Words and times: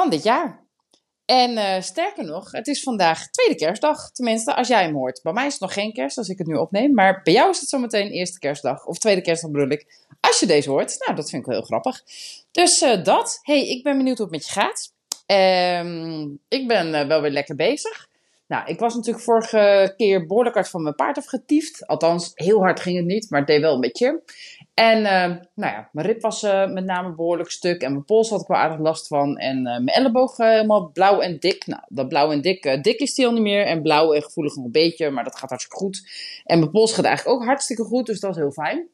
van 0.00 0.10
dit 0.10 0.22
jaar. 0.22 0.66
En 1.24 1.50
uh, 1.50 1.80
sterker 1.80 2.24
nog, 2.24 2.52
het 2.52 2.66
is 2.66 2.82
vandaag 2.82 3.30
tweede 3.30 3.54
kerstdag. 3.54 4.10
Tenminste, 4.10 4.54
als 4.54 4.68
jij 4.68 4.82
hem 4.82 4.94
hoort. 4.94 5.20
Bij 5.22 5.32
mij 5.32 5.46
is 5.46 5.52
het 5.52 5.60
nog 5.60 5.72
geen 5.72 5.92
kerst 5.92 6.18
als 6.18 6.28
ik 6.28 6.38
het 6.38 6.46
nu 6.46 6.54
opneem. 6.54 6.94
Maar 6.94 7.20
bij 7.22 7.32
jou 7.32 7.50
is 7.50 7.60
het 7.60 7.68
zometeen 7.68 8.10
eerste 8.10 8.38
kerstdag. 8.38 8.86
Of 8.86 8.98
tweede 8.98 9.20
kerstdag 9.20 9.50
bedoel 9.50 9.68
ik. 9.68 10.06
Als 10.20 10.40
je 10.40 10.46
deze 10.46 10.70
hoort. 10.70 10.96
Nou, 10.98 11.16
dat 11.16 11.30
vind 11.30 11.42
ik 11.42 11.48
wel 11.48 11.58
heel 11.58 11.66
grappig. 11.66 12.02
Dus 12.50 12.82
uh, 12.82 13.04
dat. 13.04 13.38
hey, 13.42 13.68
ik 13.68 13.82
ben 13.82 13.96
benieuwd 13.96 14.18
hoe 14.18 14.26
het 14.26 14.34
met 14.34 14.46
je 14.46 14.52
gaat. 14.52 14.92
Um, 15.84 16.38
ik 16.48 16.68
ben 16.68 16.94
uh, 16.94 17.06
wel 17.06 17.20
weer 17.20 17.30
lekker 17.30 17.54
bezig. 17.54 18.08
Nou, 18.46 18.66
ik 18.66 18.78
was 18.78 18.94
natuurlijk 18.94 19.24
vorige 19.24 19.94
keer 19.96 20.26
behoorlijk 20.26 20.54
hard 20.54 20.68
van 20.68 20.82
mijn 20.82 20.94
paard 20.94 21.18
afgetiefd. 21.18 21.86
Althans, 21.86 22.30
heel 22.34 22.60
hard 22.60 22.80
ging 22.80 22.96
het 22.96 23.06
niet, 23.06 23.30
maar 23.30 23.38
het 23.38 23.48
deed 23.48 23.60
wel 23.60 23.74
een 23.74 23.80
beetje. 23.80 24.22
En 24.78 24.98
uh, 24.98 25.36
nou 25.54 25.72
ja, 25.72 25.88
mijn 25.92 26.06
rib 26.06 26.20
was 26.20 26.42
uh, 26.42 26.66
met 26.66 26.84
name 26.84 27.14
behoorlijk 27.14 27.50
stuk. 27.50 27.82
En 27.82 27.92
mijn 27.92 28.04
pols 28.04 28.30
had 28.30 28.40
ik 28.40 28.46
wel 28.46 28.56
aardig 28.56 28.78
last 28.78 29.06
van. 29.06 29.36
En 29.36 29.56
uh, 29.56 29.64
mijn 29.64 29.86
elleboog 29.86 30.36
helemaal 30.36 30.90
blauw 30.92 31.20
en 31.20 31.38
dik. 31.38 31.66
Nou, 31.66 31.82
dat 31.88 32.08
blauw 32.08 32.30
en 32.30 32.40
dik, 32.40 32.82
dik 32.82 33.00
is 33.00 33.14
die 33.14 33.26
al 33.26 33.32
niet 33.32 33.42
meer. 33.42 33.66
En 33.66 33.82
blauw 33.82 34.12
en 34.12 34.22
gevoelig 34.22 34.56
nog 34.56 34.64
een 34.64 34.70
beetje, 34.70 35.10
maar 35.10 35.24
dat 35.24 35.38
gaat 35.38 35.48
hartstikke 35.48 35.84
goed. 35.84 36.10
En 36.44 36.58
mijn 36.58 36.70
pols 36.70 36.92
gaat 36.92 37.04
eigenlijk 37.04 37.36
ook 37.40 37.46
hartstikke 37.46 37.82
goed, 37.82 38.06
dus 38.06 38.20
dat 38.20 38.30
is 38.30 38.36
heel 38.36 38.50
fijn. 38.50 38.88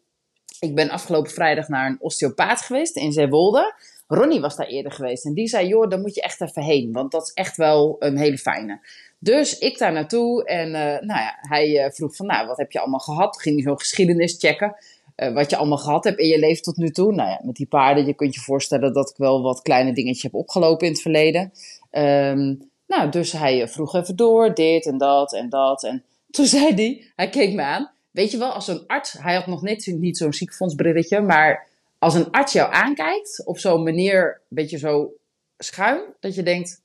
Ik 0.61 0.75
ben 0.75 0.91
afgelopen 0.91 1.31
vrijdag 1.31 1.69
naar 1.69 1.87
een 1.87 2.01
osteopaat 2.01 2.61
geweest 2.61 2.97
in 2.97 3.13
Zeewolde. 3.13 3.75
Ronnie 4.07 4.41
was 4.41 4.57
daar 4.57 4.67
eerder 4.67 4.93
geweest. 4.93 5.25
En 5.25 5.35
die 5.35 5.49
zei, 5.49 5.67
joh, 5.67 5.89
daar 5.89 6.01
moet 6.01 6.15
je 6.15 6.23
echt 6.23 6.41
even 6.41 6.63
heen. 6.63 6.93
Want 6.93 7.13
dat 7.13 7.23
is 7.23 7.33
echt 7.33 7.57
wel 7.57 7.97
een 7.99 8.17
hele 8.17 8.39
fijne. 8.39 8.87
Dus 9.19 9.59
ik 9.59 9.79
daar 9.79 9.93
naartoe 9.93 10.45
en 10.45 10.71
nou 11.07 11.21
ja, 11.21 11.37
hij 11.41 11.91
vroeg 11.95 12.17
van, 12.17 12.27
nou, 12.27 12.47
wat 12.47 12.57
heb 12.57 12.73
je 12.73 12.81
allemaal 12.81 12.99
gehad? 12.99 13.41
Ging 13.41 13.55
hij 13.55 13.65
zo'n 13.65 13.79
geschiedenis 13.79 14.37
checken, 14.39 14.77
uh, 15.17 15.33
wat 15.33 15.51
je 15.51 15.57
allemaal 15.57 15.79
gehad 15.79 16.05
hebt 16.05 16.19
in 16.19 16.29
je 16.29 16.39
leven 16.39 16.63
tot 16.63 16.77
nu 16.77 16.91
toe. 16.91 17.13
Nou 17.13 17.29
ja, 17.29 17.41
met 17.43 17.57
die 17.57 17.67
paarden, 17.67 18.07
je 18.07 18.15
kunt 18.15 18.35
je 18.35 18.41
voorstellen 18.41 18.93
dat 18.93 19.11
ik 19.11 19.17
wel 19.17 19.43
wat 19.43 19.63
kleine 19.63 19.93
dingetjes 19.93 20.23
heb 20.23 20.35
opgelopen 20.35 20.87
in 20.87 20.93
het 20.93 21.03
verleden. 21.03 21.53
Um, 21.91 22.71
nou, 22.87 23.11
dus 23.11 23.33
hij 23.33 23.69
vroeg 23.69 23.95
even 23.95 24.17
door, 24.17 24.55
dit 24.55 24.87
en 24.87 24.99
dat 24.99 25.33
en 25.33 25.49
dat. 25.49 25.85
En 25.85 26.05
toen 26.31 26.47
zei 26.47 26.75
hij, 26.75 27.05
hij 27.17 27.29
keek 27.29 27.55
me 27.55 27.63
aan, 27.63 27.91
weet 28.11 28.31
je 28.31 28.39
wel, 28.39 28.51
als 28.51 28.69
een 28.69 28.87
arts, 28.87 29.13
hij 29.13 29.35
had 29.35 29.47
nog 29.47 29.63
net 29.63 29.87
niet 29.87 30.17
zo'n 30.17 30.33
ziekenfondsbrilletje, 30.33 31.21
maar 31.21 31.67
als 31.99 32.15
een 32.15 32.31
arts 32.31 32.53
jou 32.53 32.73
aankijkt, 32.73 33.43
of 33.45 33.59
zo'n 33.59 33.83
meneer, 33.83 34.41
een 34.49 34.57
beetje 34.57 34.79
zo 34.79 35.13
schuin, 35.59 36.01
dat 36.21 36.35
je 36.35 36.43
denkt, 36.43 36.83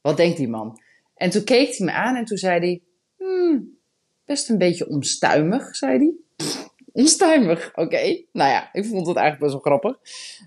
wat 0.00 0.16
denkt 0.16 0.36
die 0.36 0.48
man? 0.48 0.80
En 1.14 1.30
toen 1.30 1.44
keek 1.44 1.76
hij 1.76 1.86
me 1.86 1.92
aan 1.92 2.16
en 2.16 2.24
toen 2.24 2.36
zei 2.36 2.58
hij, 2.58 2.82
hmm, 3.16 3.78
best 4.24 4.48
een 4.48 4.58
beetje 4.58 4.88
onstuimig, 4.88 5.76
zei 5.76 5.98
hij. 5.98 6.12
Onstuimig, 6.96 7.72
oké. 7.74 8.22
Nou 8.32 8.50
ja, 8.50 8.68
ik 8.72 8.84
vond 8.84 9.06
het 9.06 9.16
eigenlijk 9.16 9.38
best 9.38 9.52
wel 9.52 9.60
grappig. 9.60 9.98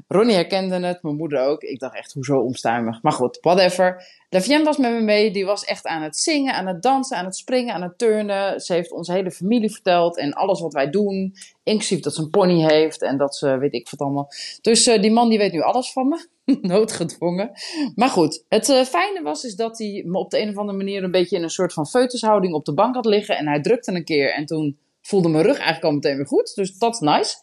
Ronnie 0.07 0.35
herkende 0.35 0.79
het, 0.79 1.03
mijn 1.03 1.15
moeder 1.15 1.39
ook. 1.39 1.61
Ik 1.61 1.79
dacht 1.79 1.95
echt, 1.95 2.13
hoezo 2.13 2.39
onstuimig? 2.39 3.01
Maar 3.01 3.11
goed, 3.11 3.37
whatever. 3.41 4.03
Davien 4.29 4.63
was 4.63 4.77
met 4.77 4.91
me 4.91 5.01
mee. 5.01 5.31
Die 5.31 5.45
was 5.45 5.63
echt 5.63 5.85
aan 5.85 6.01
het 6.01 6.17
zingen, 6.17 6.53
aan 6.53 6.67
het 6.67 6.81
dansen, 6.81 7.17
aan 7.17 7.25
het 7.25 7.35
springen, 7.35 7.73
aan 7.73 7.81
het 7.81 7.97
turnen. 7.97 8.59
Ze 8.59 8.73
heeft 8.73 8.91
onze 8.91 9.11
hele 9.11 9.31
familie 9.31 9.71
verteld 9.71 10.17
en 10.17 10.33
alles 10.33 10.61
wat 10.61 10.73
wij 10.73 10.89
doen. 10.89 11.33
Inclusief 11.63 11.99
dat 11.99 12.15
ze 12.15 12.21
een 12.21 12.29
pony 12.29 12.63
heeft 12.63 13.01
en 13.01 13.17
dat 13.17 13.35
ze, 13.35 13.57
weet 13.57 13.73
ik 13.73 13.89
wat 13.89 13.99
allemaal. 13.99 14.29
Dus 14.61 14.87
uh, 14.87 15.01
die 15.01 15.11
man 15.11 15.29
die 15.29 15.37
weet 15.37 15.51
nu 15.51 15.61
alles 15.61 15.91
van 15.91 16.07
me. 16.07 16.27
Noodgedwongen. 16.61 17.51
Maar 17.95 18.09
goed, 18.09 18.43
het 18.49 18.69
uh, 18.69 18.83
fijne 18.83 19.21
was 19.23 19.43
is 19.43 19.55
dat 19.55 19.77
hij 19.77 20.03
me 20.05 20.17
op 20.17 20.29
de 20.31 20.41
een 20.41 20.49
of 20.49 20.57
andere 20.57 20.77
manier 20.77 21.03
een 21.03 21.11
beetje 21.11 21.35
in 21.35 21.43
een 21.43 21.49
soort 21.49 21.73
van 21.73 21.87
feutushouding 21.87 22.53
op 22.53 22.65
de 22.65 22.73
bank 22.73 22.95
had 22.95 23.05
liggen. 23.05 23.37
En 23.37 23.47
hij 23.47 23.61
drukte 23.61 23.91
een 23.91 24.05
keer 24.05 24.33
en 24.33 24.45
toen 24.45 24.77
voelde 25.07 25.29
mijn 25.29 25.43
rug 25.43 25.55
eigenlijk 25.55 25.83
al 25.83 25.91
meteen 25.91 26.15
weer 26.15 26.27
goed. 26.27 26.55
Dus 26.55 26.77
dat 26.77 26.93
is 26.93 26.99
nice. 26.99 27.35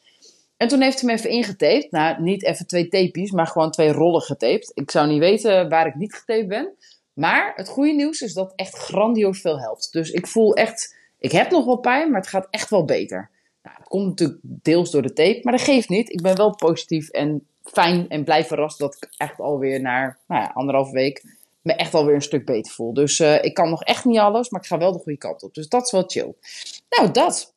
En 0.56 0.68
toen 0.68 0.80
heeft 0.80 1.00
hij 1.00 1.10
me 1.10 1.18
even 1.18 1.30
ingetaped. 1.30 1.90
Nou, 1.90 2.22
niet 2.22 2.44
even 2.44 2.66
twee 2.66 2.88
tapejes, 2.88 3.30
maar 3.30 3.46
gewoon 3.46 3.70
twee 3.70 3.92
rollen 3.92 4.20
getaped. 4.20 4.70
Ik 4.74 4.90
zou 4.90 5.08
niet 5.08 5.18
weten 5.18 5.68
waar 5.68 5.86
ik 5.86 5.94
niet 5.94 6.14
getaped 6.14 6.48
ben. 6.48 6.74
Maar 7.12 7.52
het 7.56 7.68
goede 7.68 7.92
nieuws 7.92 8.20
is 8.20 8.32
dat 8.32 8.52
echt 8.56 8.76
grandioos 8.76 9.40
veel 9.40 9.60
helpt. 9.60 9.92
Dus 9.92 10.10
ik 10.10 10.26
voel 10.26 10.54
echt, 10.54 10.96
ik 11.18 11.32
heb 11.32 11.50
nog 11.50 11.64
wel 11.64 11.78
pijn, 11.78 12.10
maar 12.10 12.20
het 12.20 12.30
gaat 12.30 12.46
echt 12.50 12.70
wel 12.70 12.84
beter. 12.84 13.30
Nou, 13.62 13.76
het 13.78 13.88
komt 13.88 14.08
natuurlijk 14.08 14.40
deels 14.42 14.90
door 14.90 15.02
de 15.02 15.12
tape, 15.12 15.40
maar 15.42 15.52
dat 15.52 15.62
geeft 15.62 15.88
niet. 15.88 16.12
Ik 16.12 16.22
ben 16.22 16.36
wel 16.36 16.54
positief 16.54 17.08
en 17.08 17.46
fijn 17.62 18.08
en 18.08 18.24
blij 18.24 18.44
verrast 18.44 18.78
dat 18.78 18.94
ik 18.94 19.08
echt 19.16 19.40
alweer 19.40 19.80
na 19.80 20.16
nou 20.26 20.42
ja, 20.42 20.50
anderhalf 20.54 20.90
week 20.90 21.22
me 21.64 21.74
echt 21.74 21.94
alweer 21.94 22.14
een 22.14 22.22
stuk 22.22 22.44
beter 22.44 22.72
voel. 22.72 22.94
Dus 22.94 23.18
uh, 23.18 23.44
ik 23.44 23.54
kan 23.54 23.70
nog 23.70 23.82
echt 23.82 24.04
niet 24.04 24.18
alles, 24.18 24.50
maar 24.50 24.60
ik 24.60 24.66
ga 24.66 24.78
wel 24.78 24.92
de 24.92 24.98
goede 24.98 25.18
kant 25.18 25.42
op. 25.42 25.54
Dus 25.54 25.68
dat 25.68 25.84
is 25.84 25.90
wel 25.90 26.04
chill. 26.06 26.34
Nou, 26.88 27.10
dat 27.10 27.53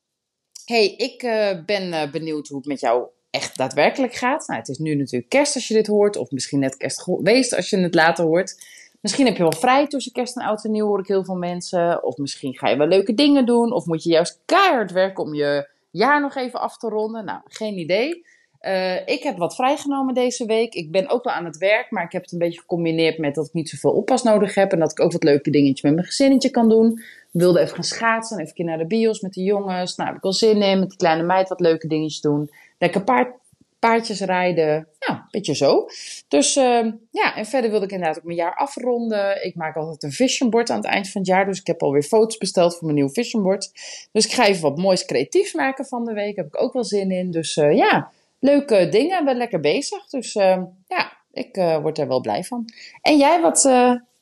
hey, 0.68 0.96
ik 0.96 1.24
uh, 1.24 1.66
ben 1.66 1.88
uh, 1.88 2.12
benieuwd 2.12 2.48
hoe 2.48 2.58
het 2.58 2.68
met 2.68 2.80
jou 2.80 3.08
echt 3.30 3.58
daadwerkelijk 3.58 4.14
gaat. 4.14 4.48
Nou, 4.48 4.60
het 4.60 4.70
is 4.70 4.78
nu 4.78 4.96
natuurlijk 4.96 5.30
kerst 5.30 5.56
als 5.56 5.68
je 5.68 5.74
dit 5.74 5.88
hoort, 5.88 6.18
of 6.18 6.32
misschien 6.32 6.60
net 6.60 6.78
kerst 6.78 7.02
geweest 7.02 7.56
als 7.56 7.70
je 7.70 7.78
het 7.78 7.96
later 7.96 8.26
hoort. 8.26 8.66
Misschien 9.02 9.26
heb 9.26 9.36
je 9.36 9.44
wel 9.44 9.52
vrij 9.52 9.88
tussen 9.88 10.12
kerst 10.12 10.36
en 10.38 10.46
oud 10.46 10.66
en 10.66 10.72
nieuw, 10.72 10.88
hoor 10.88 11.00
ik 11.00 11.08
heel 11.08 11.26
veel 11.26 11.36
mensen. 11.36 12.04
Of 12.04 12.18
misschien 12.18 12.58
ga 12.58 12.70
je 12.70 12.78
wel 12.78 12.88
leuke 12.88 13.14
dingen 13.14 13.46
doen, 13.46 13.72
of 13.72 13.86
moet 13.86 14.04
je 14.04 14.10
juist 14.10 14.42
keihard 14.46 14.92
werken 14.92 15.24
om 15.24 15.34
je 15.34 15.70
jaar 15.92 16.22
nog 16.22 16.36
even 16.36 16.60
af 16.60 16.78
te 16.78 16.90
ronden. 16.90 17.26
Nou, 17.26 17.42
geen 17.46 17.78
idee. 17.78 18.26
Uh, 18.62 19.08
ik 19.08 19.24
heb 19.24 19.38
wat 19.38 19.56
vrijgenomen 19.56 20.14
deze 20.14 20.46
week. 20.46 20.74
Ik 20.74 20.92
ben 20.92 21.10
ook 21.10 21.24
wel 21.24 21.34
aan 21.34 21.46
het 21.46 21.58
werk, 21.58 21.92
maar 21.92 22.04
ik 22.04 22.12
heb 22.12 22.22
het 22.22 22.32
een 22.32 22.38
beetje 22.38 22.60
gecombineerd 22.60 23.18
met 23.18 23.36
dat 23.36 23.48
ik 23.48 23.54
niet 23.54 23.70
zoveel 23.70 23.92
oppas 23.92 24.24
nodig 24.24 24.56
heb. 24.56 24.72
En 24.72 24.80
dat 24.80 24.92
ik 24.92 25.00
ook 25.00 25.12
wat 25.12 25.24
leuke 25.24 25.50
dingetjes 25.50 25.82
met 25.82 25.94
mijn 25.94 26.06
gezinnetje 26.06 26.50
kan 26.50 26.70
doen 26.70 27.02
wilde 27.32 27.60
even 27.60 27.76
gaan 27.76 27.84
schaatsen, 27.84 28.40
even 28.40 28.66
naar 28.66 28.78
de 28.78 28.88
bios 28.88 29.22
met 29.22 29.34
de 29.34 29.44
jongens. 29.44 29.96
Nou, 29.96 30.10
heb 30.10 30.18
ik 30.18 30.24
wel 30.24 30.34
zin 30.34 30.62
in, 30.62 30.80
met 30.80 30.90
die 30.90 30.98
kleine 30.98 31.24
meid 31.24 31.50
wat 31.50 31.60
leuke 31.60 31.88
dingetjes 31.88 32.22
doen. 32.22 32.50
Lekker 32.78 33.04
paard, 33.04 33.36
paardjes 33.80 34.22
rijden. 34.22 34.88
Ja, 35.00 35.14
een 35.14 35.28
beetje 35.32 35.56
zo. 35.56 35.88
Dus 36.28 36.56
uh, 36.56 36.86
ja, 37.12 37.36
en 37.36 37.46
verder 37.46 37.70
wilde 37.70 37.86
ik 37.86 37.92
inderdaad 37.92 38.18
ook 38.18 38.24
mijn 38.24 38.38
jaar 38.38 38.56
afronden. 38.56 39.46
Ik 39.46 39.56
maak 39.56 39.76
altijd 39.76 40.04
een 40.04 40.12
vision 40.12 40.50
board 40.50 40.70
aan 40.70 40.78
het 40.78 40.86
eind 40.86 41.10
van 41.10 41.22
het 41.22 41.30
jaar. 41.30 41.46
Dus 41.46 41.60
ik 41.60 41.68
heb 41.68 41.82
alweer 41.82 42.04
foto's 42.04 42.38
besteld 42.38 42.74
voor 42.76 42.84
mijn 42.84 42.98
nieuw 42.98 43.10
vision 43.10 43.44
board. 43.44 43.72
Dus 44.12 44.26
ik 44.26 44.32
ga 44.32 44.46
even 44.46 44.62
wat 44.62 44.78
moois 44.78 45.06
creatiefs 45.06 45.54
maken 45.54 45.86
van 45.86 46.06
de 46.06 46.14
week. 46.14 46.36
Daar 46.36 46.46
heb 46.46 46.54
ik 46.54 46.62
ook 46.62 46.74
wel 46.74 46.84
zin 46.84 47.12
in. 47.12 47.32
Dus 47.32 47.58
uh, 47.58 47.76
ja, 47.76 48.12
leuke 48.40 48.90
dingen. 48.90 49.26
Ben 49.26 49.38
lekker 49.38 49.60
bezig. 49.60 50.08
Dus 50.08 50.36
uh, 50.36 50.64
ja, 50.88 51.18
ik 51.32 51.56
word 51.56 51.98
er 51.98 52.08
wel 52.08 52.22
blij 52.22 52.44
van. 52.44 52.66
En 53.02 53.18
jij, 53.18 53.42
wat 53.42 53.66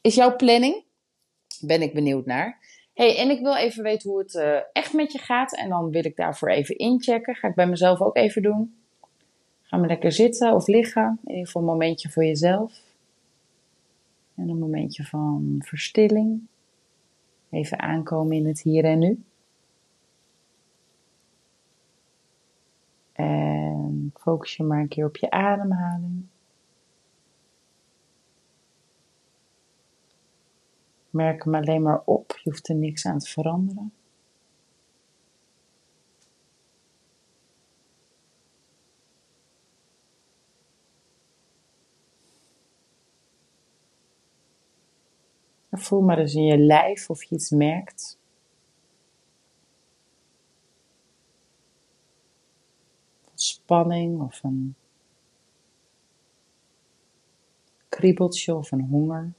is 0.01 0.15
jouw 0.15 0.35
planning? 0.35 0.83
Ben 1.61 1.81
ik 1.81 1.93
benieuwd 1.93 2.25
naar 2.25 2.63
hey, 2.95 3.17
en 3.17 3.29
ik 3.29 3.41
wil 3.41 3.55
even 3.55 3.83
weten 3.83 4.09
hoe 4.09 4.19
het 4.19 4.33
uh, 4.33 4.57
echt 4.73 4.93
met 4.93 5.11
je 5.11 5.19
gaat. 5.19 5.55
En 5.55 5.69
dan 5.69 5.91
wil 5.91 6.05
ik 6.05 6.15
daarvoor 6.15 6.49
even 6.49 6.77
inchecken. 6.77 7.35
Ga 7.35 7.47
ik 7.47 7.55
bij 7.55 7.67
mezelf 7.67 8.01
ook 8.01 8.17
even 8.17 8.41
doen. 8.41 8.75
Ga 9.61 9.77
maar 9.77 9.87
lekker 9.87 10.11
zitten 10.11 10.53
of 10.53 10.67
liggen. 10.67 11.19
In 11.23 11.31
ieder 11.31 11.45
geval 11.45 11.61
een 11.61 11.67
momentje 11.67 12.09
voor 12.09 12.25
jezelf. 12.25 12.81
En 14.35 14.49
een 14.49 14.59
momentje 14.59 15.03
van 15.03 15.61
verstilling. 15.65 16.41
Even 17.49 17.79
aankomen 17.79 18.35
in 18.35 18.45
het 18.45 18.61
hier 18.61 18.85
en 18.85 18.99
nu. 18.99 19.23
En 23.13 24.04
focus 24.25 24.55
je 24.55 24.63
maar 24.63 24.79
een 24.79 24.87
keer 24.87 25.05
op 25.05 25.17
je 25.17 25.29
ademhaling. 25.29 26.25
Merk 31.09 31.43
hem 31.43 31.55
alleen 31.55 31.81
maar 31.81 32.01
op, 32.05 32.39
je 32.43 32.49
hoeft 32.49 32.69
er 32.69 32.75
niks 32.75 33.05
aan 33.05 33.19
te 33.19 33.29
veranderen. 33.29 33.93
Voel 45.71 46.01
maar 46.01 46.17
eens 46.17 46.33
in 46.33 46.43
je 46.43 46.57
lijf 46.57 47.09
of 47.09 47.23
je 47.23 47.35
iets 47.35 47.49
merkt. 47.49 48.19
Spanning 53.45 54.21
of 54.21 54.43
een 54.43 54.75
kriebeltje 57.89 58.55
of 58.55 58.71
een 58.71 58.81
honger. 58.81 59.33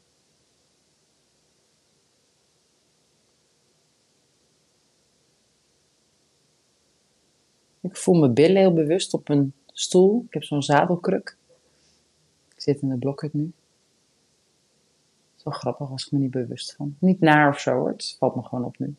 Ik 7.81 7.97
voel 7.97 8.15
mijn 8.15 8.35
billen 8.35 8.57
heel 8.57 8.73
bewust 8.73 9.15
op 9.15 9.29
een 9.29 9.53
stoel. 9.67 10.25
Ik 10.27 10.33
heb 10.35 10.45
zo'n 10.45 10.63
zadelkruk. 10.63 11.37
Ik 12.55 12.61
zit 12.61 12.83
in 12.83 12.89
de 12.89 12.99
blokhut 12.99 13.33
nu. 13.33 13.53
Zo 15.37 15.51
grappig, 15.51 15.89
was 15.89 16.07
ik 16.07 16.13
me 16.13 16.19
niet 16.19 16.31
bewust 16.31 16.75
van. 16.75 16.97
Niet 16.99 17.21
naar 17.21 17.49
of 17.49 17.61
zo 17.61 17.75
hoor, 17.75 17.89
het 17.89 18.17
valt 18.19 18.37
me 18.37 18.43
gewoon 18.43 18.65
op 18.65 18.79
nu. 18.79 18.97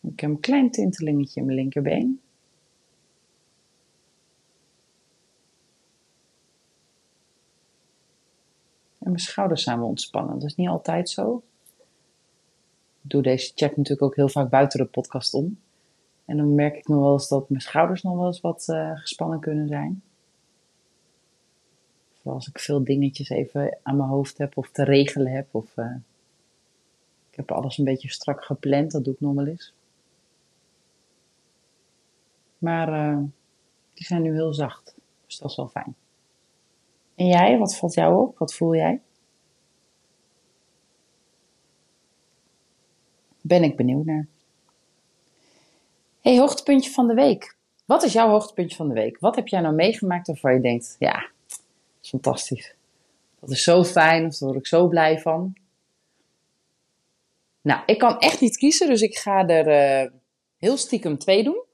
Ik 0.00 0.20
heb 0.20 0.30
een 0.30 0.40
klein 0.40 0.70
tintelingetje 0.70 1.40
in 1.40 1.46
mijn 1.46 1.58
linkerbeen. 1.58 2.20
En 8.98 9.14
mijn 9.14 9.18
schouders 9.18 9.62
zijn 9.62 9.78
wel 9.78 9.88
ontspannen. 9.88 10.38
Dat 10.38 10.48
is 10.48 10.54
niet 10.54 10.68
altijd 10.68 11.10
zo. 11.10 11.42
Ik 13.02 13.10
doe 13.10 13.22
deze 13.22 13.52
check 13.54 13.76
natuurlijk 13.76 14.02
ook 14.02 14.16
heel 14.16 14.28
vaak 14.28 14.50
buiten 14.50 14.78
de 14.78 14.86
podcast 14.86 15.34
om. 15.34 15.58
En 16.24 16.36
dan 16.36 16.54
merk 16.54 16.76
ik 16.76 16.88
nog 16.88 17.00
wel 17.00 17.12
eens 17.12 17.28
dat 17.28 17.48
mijn 17.48 17.62
schouders 17.62 18.02
nog 18.02 18.16
wel 18.16 18.26
eens 18.26 18.40
wat 18.40 18.66
uh, 18.70 18.98
gespannen 18.98 19.40
kunnen 19.40 19.68
zijn. 19.68 20.02
Vooral 22.14 22.34
als 22.34 22.48
ik 22.48 22.58
veel 22.58 22.84
dingetjes 22.84 23.28
even 23.28 23.78
aan 23.82 23.96
mijn 23.96 24.08
hoofd 24.08 24.38
heb 24.38 24.56
of 24.56 24.70
te 24.70 24.84
regelen 24.84 25.32
heb. 25.32 25.54
Of, 25.54 25.76
uh, 25.76 25.94
ik 27.30 27.36
heb 27.36 27.50
alles 27.50 27.78
een 27.78 27.84
beetje 27.84 28.10
strak 28.10 28.44
gepland, 28.44 28.90
dat 28.90 29.04
doe 29.04 29.14
ik 29.14 29.20
nog 29.20 29.34
wel 29.34 29.46
eens. 29.46 29.72
Maar 32.58 32.88
uh, 32.88 33.18
die 33.94 34.06
zijn 34.06 34.22
nu 34.22 34.32
heel 34.32 34.52
zacht, 34.52 34.94
dus 35.26 35.38
dat 35.38 35.50
is 35.50 35.56
wel 35.56 35.68
fijn. 35.68 35.94
En 37.14 37.26
jij, 37.26 37.58
wat 37.58 37.76
valt 37.76 37.94
jou 37.94 38.26
op? 38.26 38.38
Wat 38.38 38.54
voel 38.54 38.74
jij? 38.74 39.00
Ben 43.40 43.62
ik 43.62 43.76
benieuwd 43.76 44.04
naar. 44.04 44.26
Hey, 46.20 46.38
hoogtepuntje 46.38 46.90
van 46.90 47.06
de 47.06 47.14
week. 47.14 47.56
Wat 47.84 48.02
is 48.02 48.12
jouw 48.12 48.28
hoogtepuntje 48.28 48.76
van 48.76 48.88
de 48.88 48.94
week? 48.94 49.18
Wat 49.18 49.36
heb 49.36 49.48
jij 49.48 49.60
nou 49.60 49.74
meegemaakt 49.74 50.26
waarvan 50.26 50.54
je 50.54 50.60
denkt, 50.60 50.96
ja, 50.98 51.30
fantastisch. 52.00 52.74
Dat 53.40 53.50
is 53.50 53.62
zo 53.62 53.84
fijn, 53.84 54.26
of 54.26 54.38
daar 54.38 54.48
word 54.48 54.60
ik 54.60 54.66
zo 54.66 54.88
blij 54.88 55.18
van. 55.20 55.56
Nou, 57.60 57.82
ik 57.86 57.98
kan 57.98 58.18
echt 58.18 58.40
niet 58.40 58.56
kiezen, 58.56 58.88
dus 58.88 59.02
ik 59.02 59.16
ga 59.16 59.48
er 59.48 60.02
uh, 60.04 60.10
heel 60.58 60.76
stiekem 60.76 61.18
twee 61.18 61.44
doen. 61.44 61.66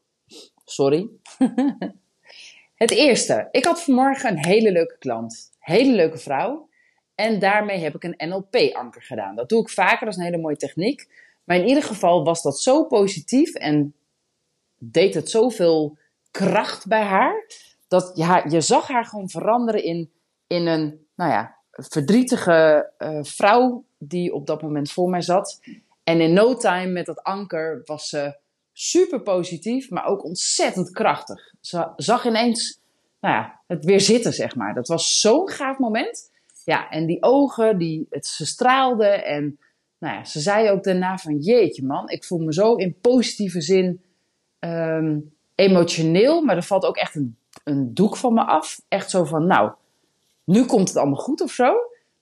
Sorry. 0.74 1.08
Het 2.82 2.90
eerste, 2.90 3.48
ik 3.50 3.64
had 3.64 3.82
vanmorgen 3.82 4.30
een 4.30 4.46
hele 4.46 4.72
leuke 4.72 4.98
klant. 4.98 5.50
Hele 5.58 5.92
leuke 5.92 6.18
vrouw. 6.18 6.68
En 7.14 7.38
daarmee 7.38 7.78
heb 7.78 7.94
ik 7.94 8.04
een 8.04 8.28
NLP-anker 8.28 9.02
gedaan. 9.02 9.36
Dat 9.36 9.48
doe 9.48 9.60
ik 9.60 9.68
vaker, 9.68 9.98
dat 10.04 10.08
is 10.08 10.16
een 10.16 10.24
hele 10.24 10.42
mooie 10.42 10.56
techniek. 10.56 11.08
Maar 11.44 11.56
in 11.56 11.66
ieder 11.66 11.82
geval 11.82 12.24
was 12.24 12.42
dat 12.42 12.60
zo 12.60 12.84
positief 12.84 13.54
en 13.54 13.94
deed 14.78 15.14
het 15.14 15.30
zoveel 15.30 15.98
kracht 16.30 16.86
bij 16.86 17.02
haar. 17.02 17.46
Dat 17.88 18.12
ja, 18.14 18.44
je 18.48 18.60
zag 18.60 18.88
haar 18.88 19.04
gewoon 19.04 19.28
veranderen 19.28 19.84
in, 19.84 20.10
in 20.46 20.66
een 20.66 21.06
nou 21.14 21.30
ja, 21.30 21.56
verdrietige 21.70 22.90
uh, 22.98 23.18
vrouw 23.22 23.84
die 23.98 24.34
op 24.34 24.46
dat 24.46 24.62
moment 24.62 24.92
voor 24.92 25.10
mij 25.10 25.22
zat. 25.22 25.60
En 26.04 26.20
in 26.20 26.32
no 26.32 26.56
time 26.56 26.90
met 26.90 27.06
dat 27.06 27.22
anker 27.22 27.82
was 27.84 28.08
ze 28.08 28.42
super 28.76 29.20
positief, 29.20 29.90
maar 29.90 30.04
ook 30.04 30.24
ontzettend 30.24 30.90
krachtig. 30.90 31.54
Ze 31.60 31.92
zag 31.96 32.26
ineens 32.26 32.80
nou 33.20 33.34
ja, 33.34 33.60
het 33.66 33.84
weer 33.84 34.00
zitten, 34.00 34.32
zeg 34.32 34.56
maar. 34.56 34.74
Dat 34.74 34.88
was 34.88 35.20
zo'n 35.20 35.48
gaaf 35.48 35.78
moment. 35.78 36.30
Ja, 36.64 36.90
en 36.90 37.06
die 37.06 37.22
ogen, 37.22 37.78
die, 37.78 38.06
het, 38.10 38.26
ze 38.26 38.46
straalden. 38.46 39.24
En 39.24 39.58
nou 39.98 40.14
ja, 40.14 40.24
ze 40.24 40.40
zei 40.40 40.70
ook 40.70 40.84
daarna 40.84 41.18
van, 41.18 41.38
jeetje 41.38 41.84
man, 41.84 42.08
ik 42.08 42.24
voel 42.24 42.38
me 42.38 42.52
zo 42.52 42.74
in 42.74 42.98
positieve 43.00 43.60
zin 43.60 44.02
um, 44.60 45.34
emotioneel. 45.54 46.42
Maar 46.42 46.56
er 46.56 46.62
valt 46.62 46.84
ook 46.84 46.96
echt 46.96 47.14
een, 47.14 47.36
een 47.64 47.94
doek 47.94 48.16
van 48.16 48.34
me 48.34 48.44
af. 48.44 48.80
Echt 48.88 49.10
zo 49.10 49.24
van, 49.24 49.46
nou, 49.46 49.72
nu 50.44 50.64
komt 50.64 50.88
het 50.88 50.96
allemaal 50.96 51.20
goed 51.20 51.40
of 51.40 51.50
zo. 51.50 51.74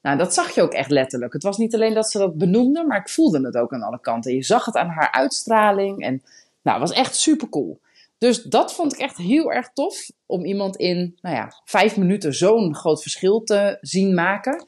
Nou, 0.02 0.18
dat 0.18 0.34
zag 0.34 0.54
je 0.54 0.62
ook 0.62 0.72
echt 0.72 0.90
letterlijk. 0.90 1.32
Het 1.32 1.42
was 1.42 1.56
niet 1.56 1.74
alleen 1.74 1.94
dat 1.94 2.10
ze 2.10 2.18
dat 2.18 2.38
benoemde, 2.38 2.84
maar 2.84 2.98
ik 2.98 3.08
voelde 3.08 3.44
het 3.46 3.56
ook 3.56 3.72
aan 3.72 3.82
alle 3.82 4.00
kanten. 4.00 4.34
Je 4.34 4.42
zag 4.42 4.64
het 4.64 4.76
aan 4.76 4.88
haar 4.88 5.10
uitstraling 5.10 6.02
en 6.02 6.22
nou, 6.62 6.80
het 6.80 6.88
was 6.88 6.98
echt 6.98 7.16
super 7.16 7.48
cool. 7.48 7.80
Dus 8.18 8.42
dat 8.42 8.74
vond 8.74 8.92
ik 8.92 8.98
echt 8.98 9.16
heel 9.16 9.52
erg 9.52 9.70
tof. 9.72 10.10
Om 10.26 10.44
iemand 10.44 10.76
in 10.76 11.18
nou 11.20 11.36
ja, 11.36 11.52
vijf 11.64 11.96
minuten 11.96 12.34
zo'n 12.34 12.74
groot 12.74 13.02
verschil 13.02 13.42
te 13.42 13.78
zien 13.80 14.14
maken. 14.14 14.66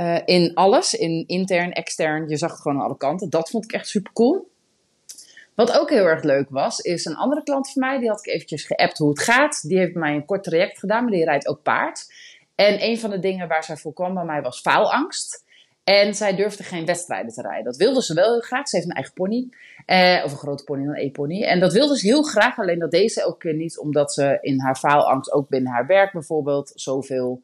Uh, 0.00 0.18
in 0.24 0.54
alles, 0.54 0.94
in 0.94 1.24
intern, 1.26 1.72
extern. 1.72 2.28
Je 2.28 2.36
zag 2.36 2.50
het 2.50 2.60
gewoon 2.60 2.78
aan 2.78 2.84
alle 2.84 2.96
kanten. 2.96 3.30
Dat 3.30 3.50
vond 3.50 3.64
ik 3.64 3.72
echt 3.72 3.88
super 3.88 4.12
cool. 4.12 4.52
Wat 5.54 5.78
ook 5.78 5.90
heel 5.90 6.04
erg 6.04 6.22
leuk 6.22 6.50
was, 6.50 6.78
is 6.78 7.04
een 7.04 7.16
andere 7.16 7.42
klant 7.42 7.72
van 7.72 7.82
mij. 7.82 7.98
Die 7.98 8.08
had 8.08 8.18
ik 8.18 8.32
eventjes 8.32 8.64
geappt 8.64 8.98
hoe 8.98 9.08
het 9.08 9.20
gaat. 9.20 9.68
Die 9.68 9.78
heeft 9.78 9.94
mij 9.94 10.14
een 10.14 10.24
kort 10.24 10.42
traject 10.42 10.78
gedaan, 10.78 11.02
maar 11.02 11.12
die 11.12 11.24
rijdt 11.24 11.46
ook 11.46 11.62
paard. 11.62 12.12
En 12.54 12.82
een 12.82 12.98
van 12.98 13.10
de 13.10 13.18
dingen 13.18 13.48
waar 13.48 13.64
zij 13.64 13.76
voor 13.76 13.92
kwam 13.92 14.14
bij 14.14 14.24
mij 14.24 14.42
was 14.42 14.60
faalangst. 14.60 15.44
En 15.84 16.14
zij 16.14 16.36
durfde 16.36 16.62
geen 16.62 16.86
wedstrijden 16.86 17.32
te 17.32 17.42
rijden. 17.42 17.64
Dat 17.64 17.76
wilde 17.76 18.02
ze 18.02 18.14
wel 18.14 18.32
heel 18.32 18.40
graag. 18.40 18.68
Ze 18.68 18.76
heeft 18.76 18.88
een 18.88 18.94
eigen 18.94 19.14
pony. 19.14 19.48
Eh, 19.86 20.22
of 20.24 20.32
een 20.32 20.38
grote 20.38 20.64
pony, 20.64 20.86
een 20.86 20.94
e-pony. 20.94 21.42
En 21.42 21.60
dat 21.60 21.72
wilde 21.72 21.98
ze 21.98 22.06
heel 22.06 22.22
graag. 22.22 22.58
Alleen 22.58 22.78
dat 22.78 22.90
deed 22.90 23.12
ze 23.12 23.20
elke 23.20 23.38
keer 23.38 23.54
niet. 23.54 23.78
Omdat 23.78 24.12
ze 24.12 24.38
in 24.40 24.60
haar 24.60 24.76
faalangst, 24.76 25.32
ook 25.32 25.48
binnen 25.48 25.72
haar 25.72 25.86
werk 25.86 26.12
bijvoorbeeld, 26.12 26.72
zoveel 26.74 27.42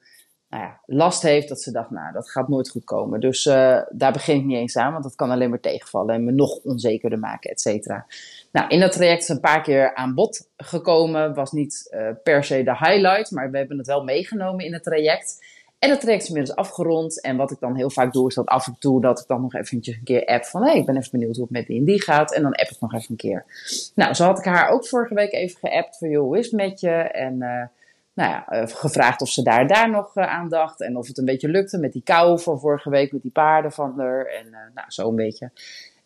nou 0.50 0.62
ja, 0.62 0.80
last 0.86 1.22
heeft. 1.22 1.48
Dat 1.48 1.60
ze 1.60 1.72
dacht, 1.72 1.90
nou, 1.90 2.12
dat 2.12 2.30
gaat 2.30 2.48
nooit 2.48 2.68
goed 2.68 2.84
komen. 2.84 3.20
Dus 3.20 3.46
uh, 3.46 3.80
daar 3.90 4.12
begin 4.12 4.36
ik 4.36 4.44
niet 4.44 4.56
eens 4.56 4.76
aan. 4.76 4.92
Want 4.92 5.04
dat 5.04 5.14
kan 5.14 5.30
alleen 5.30 5.50
maar 5.50 5.60
tegenvallen. 5.60 6.14
En 6.14 6.24
me 6.24 6.32
nog 6.32 6.58
onzekerder 6.64 7.18
maken, 7.18 7.50
et 7.50 7.60
cetera. 7.60 8.06
Nou, 8.52 8.68
in 8.68 8.80
dat 8.80 8.92
traject 8.92 9.22
is 9.22 9.28
een 9.28 9.40
paar 9.40 9.62
keer 9.62 9.94
aan 9.94 10.14
bod 10.14 10.48
gekomen. 10.56 11.34
Was 11.34 11.52
niet 11.52 11.88
uh, 11.90 12.08
per 12.22 12.44
se 12.44 12.62
de 12.62 12.76
highlight. 12.76 13.30
Maar 13.30 13.50
we 13.50 13.58
hebben 13.58 13.78
het 13.78 13.86
wel 13.86 14.04
meegenomen 14.04 14.64
in 14.64 14.72
het 14.72 14.82
traject. 14.82 15.58
En 15.78 15.90
het 15.90 16.00
traject 16.00 16.22
is 16.22 16.28
inmiddels 16.28 16.56
afgerond. 16.56 17.20
En 17.20 17.36
wat 17.36 17.50
ik 17.50 17.60
dan 17.60 17.76
heel 17.76 17.90
vaak 17.90 18.12
doe, 18.12 18.28
is 18.28 18.34
dat 18.34 18.46
af 18.46 18.66
en 18.66 18.76
toe 18.78 19.00
dat 19.00 19.20
ik 19.20 19.26
dan 19.26 19.40
nog 19.40 19.54
eventjes 19.54 19.96
een 19.96 20.04
keer 20.04 20.24
app 20.24 20.44
van... 20.44 20.62
hé, 20.62 20.70
hey, 20.70 20.78
ik 20.78 20.86
ben 20.86 20.96
even 20.96 21.10
benieuwd 21.10 21.34
hoe 21.34 21.44
het 21.44 21.52
met 21.52 21.66
die 21.66 21.78
en 21.78 21.84
die 21.84 22.02
gaat. 22.02 22.34
En 22.34 22.42
dan 22.42 22.52
app 22.52 22.70
ik 22.70 22.80
nog 22.80 22.94
even 22.94 23.10
een 23.10 23.16
keer. 23.16 23.44
Nou, 23.94 24.14
zo 24.14 24.24
had 24.24 24.38
ik 24.38 24.44
haar 24.44 24.68
ook 24.70 24.86
vorige 24.86 25.14
week 25.14 25.32
even 25.32 25.58
geappt 25.58 25.98
van... 25.98 26.08
joh, 26.08 26.22
hoe 26.22 26.38
is 26.38 26.44
het 26.44 26.54
met 26.54 26.80
je? 26.80 26.90
En 26.90 27.36
uh, 27.36 27.62
nou 28.20 28.32
ja, 28.32 28.62
uh, 28.62 28.66
gevraagd 28.66 29.20
of 29.20 29.28
ze 29.28 29.42
daar, 29.42 29.66
daar 29.66 29.90
nog 29.90 30.16
uh, 30.16 30.26
aan 30.26 30.48
dacht. 30.48 30.80
En 30.80 30.96
of 30.96 31.06
het 31.06 31.18
een 31.18 31.24
beetje 31.24 31.48
lukte 31.48 31.78
met 31.78 31.92
die 31.92 32.02
kou 32.02 32.40
van 32.40 32.60
vorige 32.60 32.90
week, 32.90 33.12
met 33.12 33.22
die 33.22 33.30
paarden 33.30 33.72
van 33.72 33.94
haar. 33.96 34.24
En 34.26 34.50
nou, 34.74 34.90
zo 34.90 35.08
een 35.08 35.16
beetje. 35.16 35.50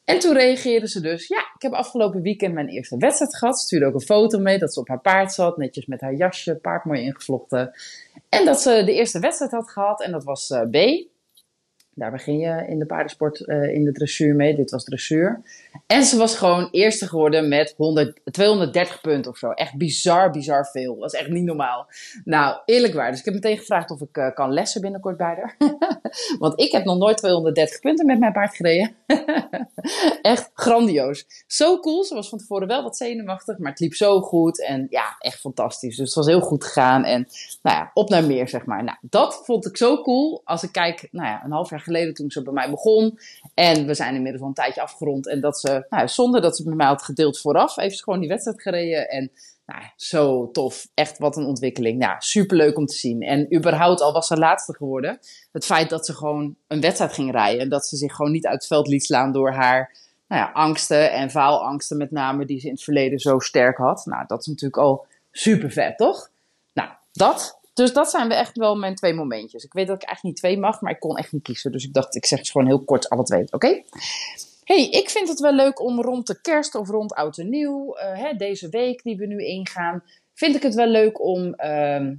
En 0.05 0.19
toen 0.19 0.35
reageerde 0.35 0.89
ze 0.89 1.01
dus, 1.01 1.27
ja, 1.27 1.39
ik 1.55 1.63
heb 1.63 1.73
afgelopen 1.73 2.23
weekend 2.23 2.55
mijn 2.55 2.69
eerste 2.69 2.97
wedstrijd 2.97 3.37
gehad. 3.37 3.59
Stuurde 3.59 3.87
ook 3.87 3.95
een 3.95 4.01
foto 4.01 4.39
mee 4.39 4.59
dat 4.59 4.75
ze 4.75 4.81
op 4.81 4.89
haar 4.89 5.01
paard 5.01 5.33
zat, 5.33 5.57
netjes 5.57 5.87
met 5.87 6.01
haar 6.01 6.15
jasje, 6.15 6.57
paard 6.57 6.85
mooi 6.85 7.01
ingevlochten. 7.01 7.73
En 8.29 8.45
dat 8.45 8.61
ze 8.61 8.83
de 8.85 8.95
eerste 8.95 9.19
wedstrijd 9.19 9.53
had 9.53 9.71
gehad 9.71 10.03
en 10.03 10.13
dat 10.13 10.25
was 10.25 10.53
B. 10.71 10.77
Daar 11.95 12.11
begin 12.11 12.39
je 12.39 12.65
in 12.69 12.79
de 12.79 12.87
paardensport 12.87 13.41
uh, 13.41 13.75
in 13.75 13.85
de 13.85 13.93
dressuur 13.93 14.35
mee. 14.35 14.57
Dit 14.57 14.71
was 14.71 14.85
dressuur. 14.85 15.43
En 15.87 16.05
ze 16.05 16.17
was 16.17 16.37
gewoon 16.37 16.69
eerste 16.71 17.09
geworden 17.09 17.49
met 17.49 17.75
100, 17.77 18.21
230 18.25 19.01
punten 19.01 19.31
of 19.31 19.39
zo. 19.39 19.51
Echt 19.51 19.77
bizar, 19.77 20.31
bizar 20.31 20.67
veel. 20.67 20.93
Dat 20.93 21.03
was 21.03 21.13
echt 21.13 21.29
niet 21.29 21.45
normaal. 21.45 21.87
Nou, 22.25 22.61
eerlijk 22.65 22.95
waar. 22.95 23.11
Dus 23.11 23.19
ik 23.19 23.25
heb 23.25 23.35
meteen 23.35 23.59
gevraagd 23.59 23.91
of 23.91 24.01
ik 24.01 24.17
uh, 24.17 24.35
kan 24.35 24.53
lessen 24.53 24.81
binnenkort 24.81 25.17
bij 25.17 25.27
haar. 25.27 25.57
Want 26.39 26.61
ik 26.61 26.73
heb 26.73 26.85
nog 26.85 26.99
nooit 26.99 27.17
230 27.17 27.81
punten 27.81 28.07
met 28.07 28.19
mijn 28.19 28.33
paard 28.33 28.57
gereden. 28.57 28.95
echt 30.23 30.51
grandioos. 30.55 31.27
Zo 31.47 31.81
cool. 31.81 32.05
Ze 32.05 32.15
was 32.15 32.29
van 32.29 32.39
tevoren 32.39 32.69
wel 32.69 32.83
wat 32.83 32.97
zenuwachtig, 32.97 33.59
maar 33.59 33.71
het 33.71 33.81
liep 33.81 33.95
zo 33.95 34.21
goed. 34.21 34.65
En 34.67 34.87
ja, 34.91 35.17
echt 35.19 35.41
fantastisch. 35.41 35.97
Dus 35.97 36.07
het 36.07 36.15
was 36.15 36.27
heel 36.27 36.41
goed 36.41 36.65
gegaan. 36.65 37.05
En 37.05 37.29
nou 37.63 37.77
ja, 37.77 37.91
op 37.95 38.09
naar 38.09 38.25
meer, 38.25 38.49
zeg 38.49 38.67
maar. 38.67 38.85
Nou, 38.85 38.99
dat 39.01 39.41
vond 39.45 39.67
ik 39.67 39.77
zo 39.77 40.03
cool. 40.03 40.41
Als 40.45 40.63
ik 40.63 40.73
kijk, 40.73 41.09
nou 41.11 41.29
ja, 41.29 41.45
een 41.45 41.53
half 41.53 41.71
jaar 41.71 41.81
geleden 41.85 42.15
toen 42.15 42.31
ze 42.31 42.43
bij 42.43 42.53
mij 42.53 42.71
begon. 42.71 43.19
En 43.55 43.87
we 43.87 43.95
zijn 43.95 44.15
inmiddels 44.15 44.43
al 44.43 44.49
een 44.49 44.55
tijdje 44.55 44.83
afgerond. 44.83 45.29
En 45.29 45.41
dat 45.41 45.61
ze, 45.61 45.87
nou, 45.89 46.09
zonder 46.09 46.41
dat 46.41 46.57
ze 46.57 46.63
met 46.69 46.77
mij 46.77 46.87
had 46.87 47.03
gedeeld 47.03 47.41
vooraf, 47.41 47.75
heeft 47.75 47.97
ze 47.97 48.03
gewoon 48.03 48.21
die 48.21 48.29
wedstrijd 48.29 48.63
gereden. 48.63 49.09
En 49.09 49.31
nou, 49.67 49.83
zo 49.97 50.51
tof. 50.51 50.89
Echt 50.95 51.19
wat 51.19 51.37
een 51.37 51.47
ontwikkeling. 51.47 51.99
Nou, 51.99 52.15
superleuk 52.19 52.77
om 52.77 52.87
te 52.87 52.95
zien. 52.95 53.23
En 53.23 53.55
überhaupt, 53.55 54.01
al 54.01 54.13
was 54.13 54.27
ze 54.27 54.37
laatste 54.37 54.75
geworden, 54.75 55.19
het 55.53 55.65
feit 55.65 55.91
dat 55.91 56.07
ze 56.07 56.15
gewoon 56.15 56.57
een 56.67 56.81
wedstrijd 56.81 57.13
ging 57.13 57.33
rijden. 57.33 57.61
En 57.61 57.69
dat 57.69 57.87
ze 57.87 57.97
zich 57.97 58.15
gewoon 58.15 58.33
niet 58.33 58.47
uit 58.47 58.55
het 58.55 58.67
veld 58.67 58.89
liet 58.89 59.05
slaan 59.05 59.33
door 59.33 59.53
haar 59.53 60.03
nou 60.29 60.43
ja, 60.43 60.51
angsten 60.53 61.13
en 61.13 61.31
faalangsten 61.31 61.97
met 61.97 62.11
name, 62.11 62.45
die 62.45 62.61
ze 62.61 62.67
in 62.67 62.73
het 62.73 62.83
verleden 62.83 63.19
zo 63.19 63.39
sterk 63.39 63.77
had. 63.77 64.07
Nou, 64.07 64.25
dat 64.27 64.41
is 64.41 64.47
natuurlijk 64.47 64.83
al 64.83 65.07
super 65.33 65.71
vet, 65.71 65.97
toch? 65.97 66.31
Nou, 66.73 66.89
dat. 67.13 67.59
Dus 67.75 67.93
dat 67.93 68.11
zijn 68.11 68.29
we 68.29 68.35
echt 68.35 68.57
wel 68.57 68.77
mijn 68.77 68.95
twee 68.95 69.15
momentjes. 69.15 69.65
Ik 69.65 69.73
weet 69.73 69.87
dat 69.87 70.03
ik 70.03 70.09
eigenlijk 70.09 70.37
niet 70.37 70.45
twee 70.45 70.59
mag, 70.59 70.81
maar 70.81 70.93
ik 70.93 71.01
kon 71.01 71.17
echt 71.17 71.33
niet 71.33 71.43
kiezen. 71.43 71.73
Dus 71.73 71.85
ik 71.85 71.93
dacht, 71.93 72.15
ik 72.15 72.27
zeg 72.27 72.39
het 72.39 72.51
gewoon 72.51 72.67
heel 72.67 72.85
kort 72.85 73.09
alle 73.09 73.23
twee. 73.23 73.43
Oké? 73.43 73.55
Okay? 73.55 73.85
hey, 74.65 74.89
ik 74.89 75.11
vind 75.11 75.29
het 75.29 75.41
wel 75.41 75.53
leuk 75.53 75.81
om 75.81 76.01
rond 76.01 76.27
de 76.27 76.41
kerst 76.41 76.75
of 76.75 76.89
rond 76.89 77.15
oud 77.15 77.39
en 77.39 77.49
nieuw, 77.49 77.97
uh, 77.97 78.19
hè, 78.19 78.33
deze 78.33 78.69
week 78.69 79.03
die 79.03 79.17
we 79.17 79.27
nu 79.27 79.45
ingaan, 79.45 80.03
vind 80.35 80.57
ik 80.57 80.63
het 80.63 80.75
wel 80.75 80.87
leuk 80.87 81.25
om 81.25 81.55
uh, 81.65 82.11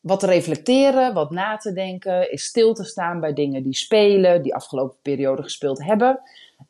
wat 0.00 0.20
te 0.20 0.26
reflecteren, 0.26 1.14
wat 1.14 1.30
na 1.30 1.56
te 1.56 1.72
denken, 1.72 2.30
is 2.30 2.44
stil 2.44 2.74
te 2.74 2.84
staan 2.84 3.20
bij 3.20 3.32
dingen 3.32 3.62
die 3.62 3.74
spelen, 3.74 4.42
die 4.42 4.54
afgelopen 4.54 4.98
periode 5.02 5.42
gespeeld 5.42 5.84
hebben. 5.84 6.20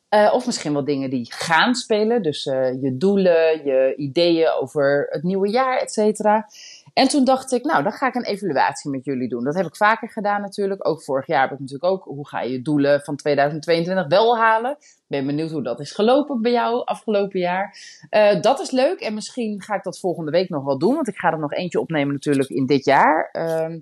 Uh, 0.09 0.31
of 0.33 0.45
misschien 0.45 0.73
wel 0.73 0.85
dingen 0.85 1.09
die 1.09 1.33
gaan 1.33 1.75
spelen, 1.75 2.23
dus 2.23 2.45
uh, 2.45 2.81
je 2.81 2.97
doelen, 2.97 3.65
je 3.65 3.93
ideeën 3.97 4.51
over 4.51 5.07
het 5.09 5.23
nieuwe 5.23 5.49
jaar, 5.49 5.77
et 5.77 5.91
cetera. 5.91 6.49
En 6.95 7.07
toen 7.07 7.23
dacht 7.23 7.51
ik, 7.51 7.63
nou, 7.63 7.83
dan 7.83 7.91
ga 7.91 8.07
ik 8.07 8.15
een 8.15 8.25
evaluatie 8.25 8.91
met 8.91 9.05
jullie 9.05 9.29
doen. 9.29 9.43
Dat 9.43 9.55
heb 9.55 9.65
ik 9.65 9.75
vaker 9.75 10.09
gedaan 10.09 10.41
natuurlijk. 10.41 10.87
Ook 10.87 11.03
vorig 11.03 11.27
jaar 11.27 11.41
heb 11.41 11.51
ik 11.51 11.59
natuurlijk 11.59 11.91
ook, 11.91 12.03
hoe 12.03 12.27
ga 12.27 12.41
je 12.41 12.51
je 12.51 12.61
doelen 12.61 13.01
van 13.01 13.15
2022 13.15 14.07
wel 14.07 14.37
halen? 14.37 14.77
Ben 15.07 15.25
benieuwd 15.25 15.51
hoe 15.51 15.63
dat 15.63 15.79
is 15.79 15.91
gelopen 15.91 16.41
bij 16.41 16.51
jou 16.51 16.85
afgelopen 16.85 17.39
jaar. 17.39 17.77
Uh, 18.09 18.41
dat 18.41 18.59
is 18.59 18.71
leuk 18.71 18.99
en 18.99 19.13
misschien 19.13 19.61
ga 19.61 19.75
ik 19.75 19.83
dat 19.83 19.99
volgende 19.99 20.31
week 20.31 20.49
nog 20.49 20.63
wel 20.63 20.77
doen. 20.77 20.95
Want 20.95 21.07
ik 21.07 21.17
ga 21.17 21.31
er 21.31 21.39
nog 21.39 21.53
eentje 21.53 21.79
opnemen 21.79 22.13
natuurlijk 22.13 22.49
in 22.49 22.65
dit 22.65 22.85
jaar. 22.85 23.29
Uh, 23.33 23.75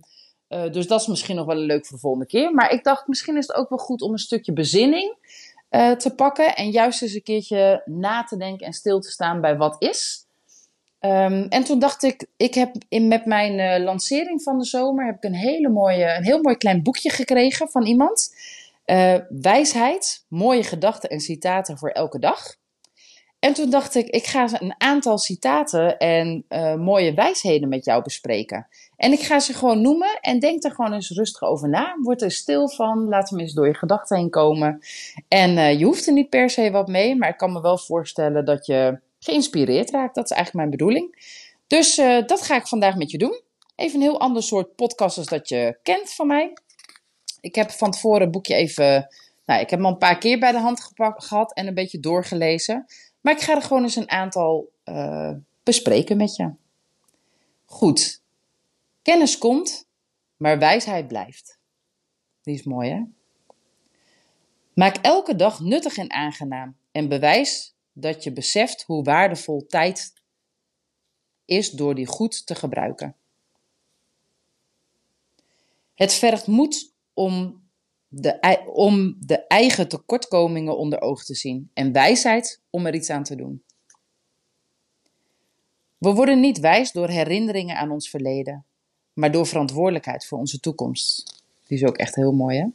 uh, 0.50 0.72
dus 0.72 0.88
dat 0.88 1.01
is 1.01 1.08
misschien 1.08 1.36
nog 1.36 1.46
wel 1.46 1.58
een 1.58 1.65
leuk 1.65 1.86
voor 1.86 1.96
de 1.96 2.01
volgende 2.01 2.27
keer. 2.27 2.53
Maar 2.53 2.72
ik 2.72 2.84
dacht, 2.84 3.08
misschien 3.08 3.38
is 3.38 3.48
het 3.48 3.55
ook 3.55 3.70
wel 3.70 3.77
goed 3.77 4.01
om 4.01 4.12
een 4.12 4.17
stukje 4.17 4.53
bezinning 4.53 5.15
uh, 5.70 5.91
te 5.91 6.15
pakken. 6.15 6.55
En 6.55 6.70
juist 6.70 7.01
eens 7.01 7.13
een 7.13 7.24
keertje 7.24 7.82
na 7.86 8.24
te 8.24 8.38
denken 8.38 8.65
en 8.65 8.74
stil 8.74 9.00
te 9.00 9.12
staan 9.12 9.41
bij 9.41 9.58
wat 9.58 9.75
is. 9.79 10.25
Um, 11.05 11.48
en 11.50 11.63
toen 11.63 11.79
dacht 11.79 12.03
ik, 12.03 12.25
ik 12.38 12.53
heb 12.53 12.75
in, 12.89 13.07
met 13.07 13.25
mijn 13.25 13.60
uh, 13.60 13.86
lancering 13.86 14.43
van 14.43 14.57
de 14.57 14.65
zomer 14.65 15.05
heb 15.05 15.15
ik 15.15 15.24
een, 15.24 15.36
hele 15.36 15.69
mooie, 15.69 16.15
een 16.15 16.24
heel 16.24 16.41
mooi 16.41 16.57
klein 16.57 16.83
boekje 16.83 17.10
gekregen 17.10 17.69
van 17.69 17.86
iemand. 17.86 18.36
Uh, 18.86 19.15
wijsheid, 19.29 20.25
mooie 20.27 20.63
gedachten 20.63 21.10
en 21.10 21.19
citaten 21.19 21.77
voor 21.77 21.89
elke 21.89 22.19
dag. 22.19 22.55
En 23.39 23.53
toen 23.53 23.69
dacht 23.69 23.95
ik, 23.95 24.07
ik 24.07 24.25
ga 24.25 24.62
een 24.62 24.75
aantal 24.77 25.17
citaten 25.17 25.98
en 25.98 26.45
uh, 26.50 26.75
mooie 26.75 27.13
wijsheden 27.13 27.69
met 27.69 27.86
jou 27.86 28.03
bespreken. 28.03 28.67
En 28.95 29.12
ik 29.12 29.22
ga 29.22 29.39
ze 29.39 29.53
gewoon 29.53 29.81
noemen 29.81 30.19
en 30.22 30.39
denk 30.39 30.63
er 30.63 30.72
gewoon 30.72 30.93
eens 30.93 31.10
rustig 31.10 31.41
over 31.41 31.69
na. 31.69 31.95
Word 32.01 32.22
er 32.22 32.31
stil 32.31 32.69
van, 32.69 33.07
laat 33.07 33.29
hem 33.29 33.39
eens 33.39 33.53
door 33.53 33.67
je 33.67 33.74
gedachten 33.74 34.17
heen 34.17 34.29
komen. 34.29 34.79
En 35.27 35.77
je 35.77 35.86
hoeft 35.86 36.07
er 36.07 36.13
niet 36.13 36.29
per 36.29 36.50
se 36.50 36.72
wat 36.72 36.88
mee, 36.88 37.15
maar 37.15 37.29
ik 37.29 37.38
kan 37.38 37.51
me 37.51 37.62
wel 37.62 37.77
voorstellen 37.77 38.45
dat 38.45 38.65
je 38.65 39.00
geïnspireerd 39.24 39.89
raakt. 39.89 40.15
Dat 40.15 40.24
is 40.24 40.32
eigenlijk 40.32 40.65
mijn 40.65 40.77
bedoeling. 40.77 41.15
Dus 41.68 41.98
uh, 41.98 42.25
dat 42.25 42.42
ga 42.42 42.56
ik 42.56 42.68
vandaag 42.68 42.96
met 42.96 43.12
je 43.12 43.18
doen. 43.18 43.42
Even 43.75 43.96
een 43.96 44.01
heel 44.01 44.20
ander 44.20 44.44
soort 44.44 44.75
podcast 44.75 45.18
als 45.18 45.27
dat 45.27 45.50
je 45.50 45.77
kent 45.84 46.13
van 46.13 46.27
mij. 46.27 46.53
Ik 47.42 47.56
heb 47.56 47.72
van 47.72 47.92
tevoren 47.92 48.22
het 48.22 48.32
boekje 48.32 48.56
even. 48.56 49.08
Nou, 49.46 49.62
ik 49.62 49.70
heb 49.70 49.80
hem 49.80 49.86
al 49.86 49.92
een 49.92 49.98
paar 49.98 50.18
keer 50.18 50.39
bij 50.39 50.51
de 50.51 50.58
hand 50.58 50.92
gehad 50.98 51.53
en 51.53 51.68
een 51.68 51.74
beetje 51.74 52.00
doorgelezen. 52.00 52.86
Maar 53.22 53.34
ik 53.34 53.42
ga 53.42 53.56
er 53.56 53.62
gewoon 53.62 53.84
eens 53.84 53.96
een 53.96 54.10
aantal 54.10 54.72
uh, 54.86 55.32
bespreken 55.63 56.18
met 56.18 56.36
je. 56.36 56.51
Goed. 57.65 58.22
Kennis 59.01 59.38
komt, 59.38 59.88
maar 60.38 60.60
wijsheid 60.60 61.08
blijft. 61.08 61.58
Die 62.42 62.53
is 62.53 62.63
mooi, 62.63 62.89
hè? 62.89 63.01
Maak 64.74 64.96
elke 65.01 65.36
dag 65.36 65.60
nuttig 65.60 65.98
en 65.98 66.12
aangenaam 66.12 66.75
en 66.92 67.08
bewijs 67.08 67.73
dat 67.93 68.23
je 68.23 68.31
beseft 68.31 68.83
hoe 68.83 69.03
waardevol 69.03 69.65
tijd 69.65 70.13
is 71.45 71.69
door 71.69 71.95
die 71.95 72.05
goed 72.05 72.45
te 72.45 72.55
gebruiken. 72.55 73.15
Het 75.93 76.13
vergt 76.13 76.47
moed 76.47 76.93
om 77.13 77.63
de, 78.07 78.62
om 78.73 79.15
de 79.19 79.47
eigen 79.47 79.88
tekortkomingen 79.88 80.77
onder 80.77 81.01
ogen 81.01 81.25
te 81.25 81.35
zien 81.35 81.69
en 81.73 81.91
wijsheid 81.91 82.62
om 82.69 82.85
er 82.85 82.95
iets 82.95 83.09
aan 83.09 83.23
te 83.23 83.35
doen. 83.35 83.63
We 85.97 86.13
worden 86.13 86.39
niet 86.39 86.59
wijs 86.59 86.91
door 86.91 87.07
herinneringen 87.07 87.77
aan 87.77 87.91
ons 87.91 88.09
verleden, 88.09 88.65
maar 89.13 89.31
door 89.31 89.47
verantwoordelijkheid 89.47 90.25
voor 90.25 90.38
onze 90.38 90.59
toekomst. 90.59 91.41
Die 91.67 91.77
is 91.77 91.85
ook 91.85 91.97
echt 91.97 92.15
heel 92.15 92.31
mooi, 92.31 92.57
hè? 92.57 92.67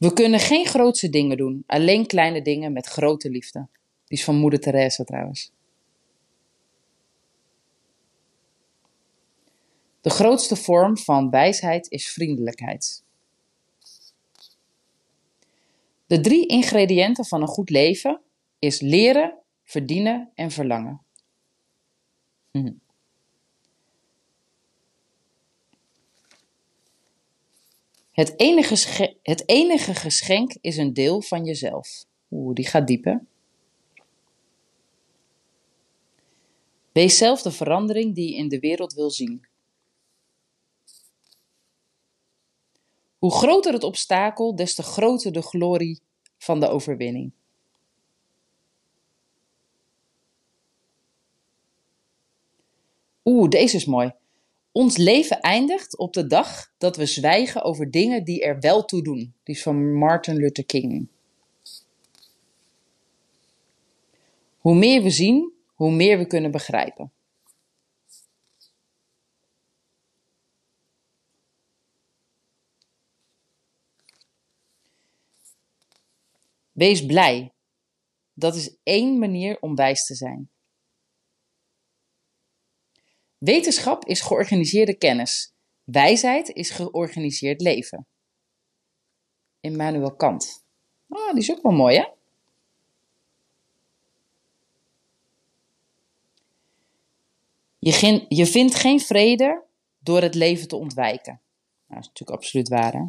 We 0.00 0.12
kunnen 0.12 0.40
geen 0.40 0.66
grootse 0.66 1.08
dingen 1.10 1.36
doen, 1.36 1.64
alleen 1.66 2.06
kleine 2.06 2.42
dingen 2.42 2.72
met 2.72 2.86
grote 2.86 3.30
liefde. 3.30 3.68
Die 4.06 4.18
is 4.18 4.24
van 4.24 4.36
moeder 4.36 4.60
Teresa 4.60 5.04
trouwens. 5.04 5.52
De 10.00 10.10
grootste 10.10 10.56
vorm 10.56 10.98
van 10.98 11.30
wijsheid 11.30 11.90
is 11.90 12.12
vriendelijkheid. 12.12 13.02
De 16.06 16.20
drie 16.20 16.46
ingrediënten 16.46 17.24
van 17.24 17.42
een 17.42 17.48
goed 17.48 17.70
leven 17.70 18.20
is 18.58 18.80
leren, 18.80 19.38
verdienen 19.64 20.30
en 20.34 20.50
verlangen. 20.50 21.00
Hm. 22.50 22.72
Het 28.20 28.38
enige, 28.40 29.16
het 29.22 29.48
enige 29.48 29.94
geschenk 29.94 30.54
is 30.60 30.76
een 30.76 30.92
deel 30.92 31.22
van 31.22 31.44
jezelf. 31.44 32.04
Oeh, 32.30 32.54
die 32.54 32.66
gaat 32.66 32.86
dieper. 32.86 33.24
Wees 36.92 37.16
zelf 37.16 37.42
de 37.42 37.50
verandering 37.50 38.14
die 38.14 38.30
je 38.30 38.36
in 38.36 38.48
de 38.48 38.58
wereld 38.58 38.92
wil 38.92 39.10
zien. 39.10 39.46
Hoe 43.18 43.32
groter 43.32 43.72
het 43.72 43.84
obstakel, 43.84 44.56
des 44.56 44.74
te 44.74 44.82
groter 44.82 45.32
de 45.32 45.42
glorie 45.42 46.00
van 46.38 46.60
de 46.60 46.68
overwinning. 46.68 47.32
Oeh, 53.24 53.48
deze 53.48 53.76
is 53.76 53.84
mooi. 53.84 54.12
Ons 54.72 54.96
leven 54.96 55.40
eindigt 55.40 55.98
op 55.98 56.12
de 56.12 56.26
dag 56.26 56.72
dat 56.78 56.96
we 56.96 57.06
zwijgen 57.06 57.62
over 57.62 57.90
dingen 57.90 58.24
die 58.24 58.42
er 58.42 58.60
wel 58.60 58.84
toe 58.84 59.02
doen. 59.02 59.34
Die 59.42 59.54
is 59.54 59.62
van 59.62 59.94
Martin 59.94 60.36
Luther 60.36 60.64
King. 60.64 61.08
Hoe 64.58 64.74
meer 64.74 65.02
we 65.02 65.10
zien, 65.10 65.52
hoe 65.74 65.92
meer 65.92 66.18
we 66.18 66.26
kunnen 66.26 66.50
begrijpen. 66.50 67.12
Wees 76.72 77.06
blij. 77.06 77.52
Dat 78.32 78.54
is 78.54 78.76
één 78.82 79.18
manier 79.18 79.60
om 79.60 79.74
wijs 79.74 80.06
te 80.06 80.14
zijn. 80.14 80.50
Wetenschap 83.40 84.04
is 84.04 84.20
georganiseerde 84.20 84.94
kennis. 84.94 85.52
Wijsheid 85.84 86.48
is 86.48 86.70
georganiseerd 86.70 87.60
leven. 87.60 88.06
Immanuel 89.60 90.14
Kant. 90.14 90.64
Ah, 91.08 91.30
die 91.32 91.42
is 91.42 91.50
ook 91.50 91.62
wel 91.62 91.72
mooi, 91.72 91.96
hè? 91.96 92.04
Je, 97.78 98.26
je 98.28 98.46
vindt 98.46 98.74
geen 98.74 99.00
vrede 99.00 99.62
door 99.98 100.22
het 100.22 100.34
leven 100.34 100.68
te 100.68 100.76
ontwijken. 100.76 101.40
Nou, 101.86 102.00
dat 102.00 102.00
is 102.00 102.06
natuurlijk 102.06 102.38
absoluut 102.38 102.68
waar, 102.68 102.92
hè? 102.92 103.04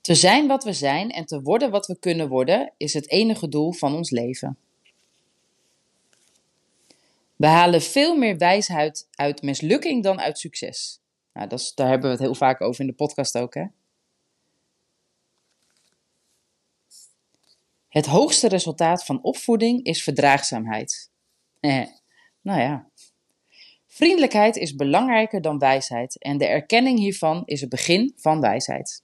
Te 0.00 0.14
zijn 0.14 0.46
wat 0.46 0.64
we 0.64 0.72
zijn 0.72 1.10
en 1.10 1.26
te 1.26 1.42
worden 1.42 1.70
wat 1.70 1.86
we 1.86 1.98
kunnen 1.98 2.28
worden 2.28 2.72
is 2.76 2.94
het 2.94 3.10
enige 3.10 3.48
doel 3.48 3.72
van 3.72 3.94
ons 3.94 4.10
leven. 4.10 4.58
We 7.42 7.48
halen 7.48 7.82
veel 7.82 8.16
meer 8.16 8.38
wijsheid 8.38 9.08
uit 9.10 9.42
mislukking 9.42 10.02
dan 10.02 10.20
uit 10.20 10.38
succes. 10.38 11.00
Nou, 11.32 11.48
dat 11.48 11.60
is, 11.60 11.74
daar 11.74 11.88
hebben 11.88 12.06
we 12.06 12.12
het 12.12 12.24
heel 12.24 12.34
vaak 12.34 12.60
over 12.60 12.80
in 12.80 12.86
de 12.86 12.92
podcast 12.92 13.38
ook, 13.38 13.54
hè? 13.54 13.64
Het 17.88 18.06
hoogste 18.06 18.48
resultaat 18.48 19.04
van 19.04 19.22
opvoeding 19.22 19.84
is 19.84 20.02
verdraagzaamheid. 20.02 21.10
Eh, 21.60 21.86
nou 22.40 22.60
ja. 22.60 22.90
Vriendelijkheid 23.86 24.56
is 24.56 24.74
belangrijker 24.74 25.40
dan 25.40 25.58
wijsheid 25.58 26.18
en 26.18 26.38
de 26.38 26.46
erkenning 26.46 26.98
hiervan 26.98 27.42
is 27.44 27.60
het 27.60 27.70
begin 27.70 28.12
van 28.16 28.40
wijsheid. 28.40 29.02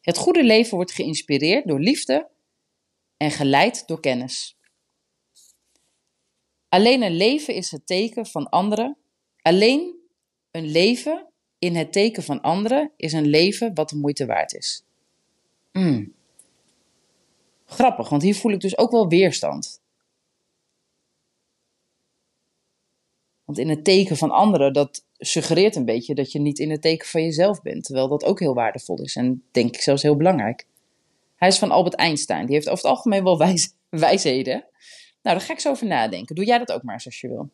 Het 0.00 0.16
goede 0.16 0.44
leven 0.44 0.76
wordt 0.76 0.92
geïnspireerd 0.92 1.66
door 1.66 1.80
liefde 1.80 2.30
en 3.16 3.30
geleid 3.30 3.86
door 3.86 4.00
kennis. 4.00 4.56
Alleen 6.72 7.02
een 7.02 7.16
leven 7.16 7.54
is 7.54 7.70
het 7.70 7.86
teken 7.86 8.26
van 8.26 8.48
anderen. 8.48 8.96
Alleen 9.42 9.94
een 10.50 10.66
leven 10.66 11.26
in 11.58 11.76
het 11.76 11.92
teken 11.92 12.22
van 12.22 12.40
anderen 12.40 12.92
is 12.96 13.12
een 13.12 13.26
leven 13.26 13.74
wat 13.74 13.88
de 13.88 13.96
moeite 13.96 14.26
waard 14.26 14.54
is. 14.54 14.84
Mm. 15.72 16.14
Grappig, 17.64 18.08
want 18.08 18.22
hier 18.22 18.34
voel 18.34 18.52
ik 18.52 18.60
dus 18.60 18.78
ook 18.78 18.90
wel 18.90 19.08
weerstand. 19.08 19.80
Want 23.44 23.58
in 23.58 23.68
het 23.68 23.84
teken 23.84 24.16
van 24.16 24.30
anderen, 24.30 24.72
dat 24.72 25.04
suggereert 25.18 25.76
een 25.76 25.84
beetje 25.84 26.14
dat 26.14 26.32
je 26.32 26.38
niet 26.38 26.58
in 26.58 26.70
het 26.70 26.82
teken 26.82 27.08
van 27.08 27.22
jezelf 27.22 27.62
bent. 27.62 27.84
Terwijl 27.84 28.08
dat 28.08 28.24
ook 28.24 28.40
heel 28.40 28.54
waardevol 28.54 29.02
is 29.02 29.16
en 29.16 29.44
denk 29.50 29.74
ik 29.74 29.80
zelfs 29.80 30.02
heel 30.02 30.16
belangrijk. 30.16 30.66
Hij 31.36 31.48
is 31.48 31.58
van 31.58 31.70
Albert 31.70 31.94
Einstein. 31.94 32.46
Die 32.46 32.54
heeft 32.54 32.68
over 32.68 32.84
het 32.84 32.96
algemeen 32.96 33.24
wel 33.24 33.38
wijs, 33.46 33.74
wijsheden. 33.88 34.66
Nou, 35.22 35.36
daar 35.36 35.46
ga 35.46 35.52
ik 35.52 35.60
zo 35.60 35.70
over 35.70 35.86
nadenken. 35.86 36.34
Doe 36.34 36.44
jij 36.44 36.58
dat 36.58 36.72
ook 36.72 36.82
maar 36.82 36.94
eens 36.94 37.04
als 37.04 37.20
je 37.20 37.28
wil. 37.28 37.50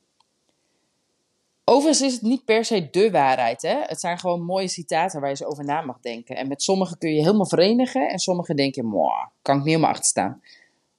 Overigens 1.65 2.07
is 2.07 2.13
het 2.13 2.23
niet 2.23 2.45
per 2.45 2.65
se 2.65 2.91
de 2.91 3.11
waarheid. 3.11 3.63
Hè? 3.63 3.83
Het 3.83 4.01
zijn 4.01 4.19
gewoon 4.19 4.43
mooie 4.43 4.69
citaten 4.69 5.21
waar 5.21 5.31
je 5.31 5.37
zo 5.37 5.45
over 5.45 5.65
na 5.65 5.81
mag 5.81 6.01
denken. 6.01 6.37
En 6.37 6.49
met 6.49 6.63
sommige 6.63 6.99
kun 6.99 7.15
je 7.15 7.21
helemaal 7.21 7.47
verenigen 7.47 8.09
en 8.09 8.19
sommige 8.19 8.55
denk 8.55 8.75
je, 8.75 8.83
moah, 8.83 9.27
kan 9.43 9.57
ik 9.57 9.63
niet 9.63 9.71
helemaal 9.71 9.91
achter 9.91 10.07
staan. 10.07 10.43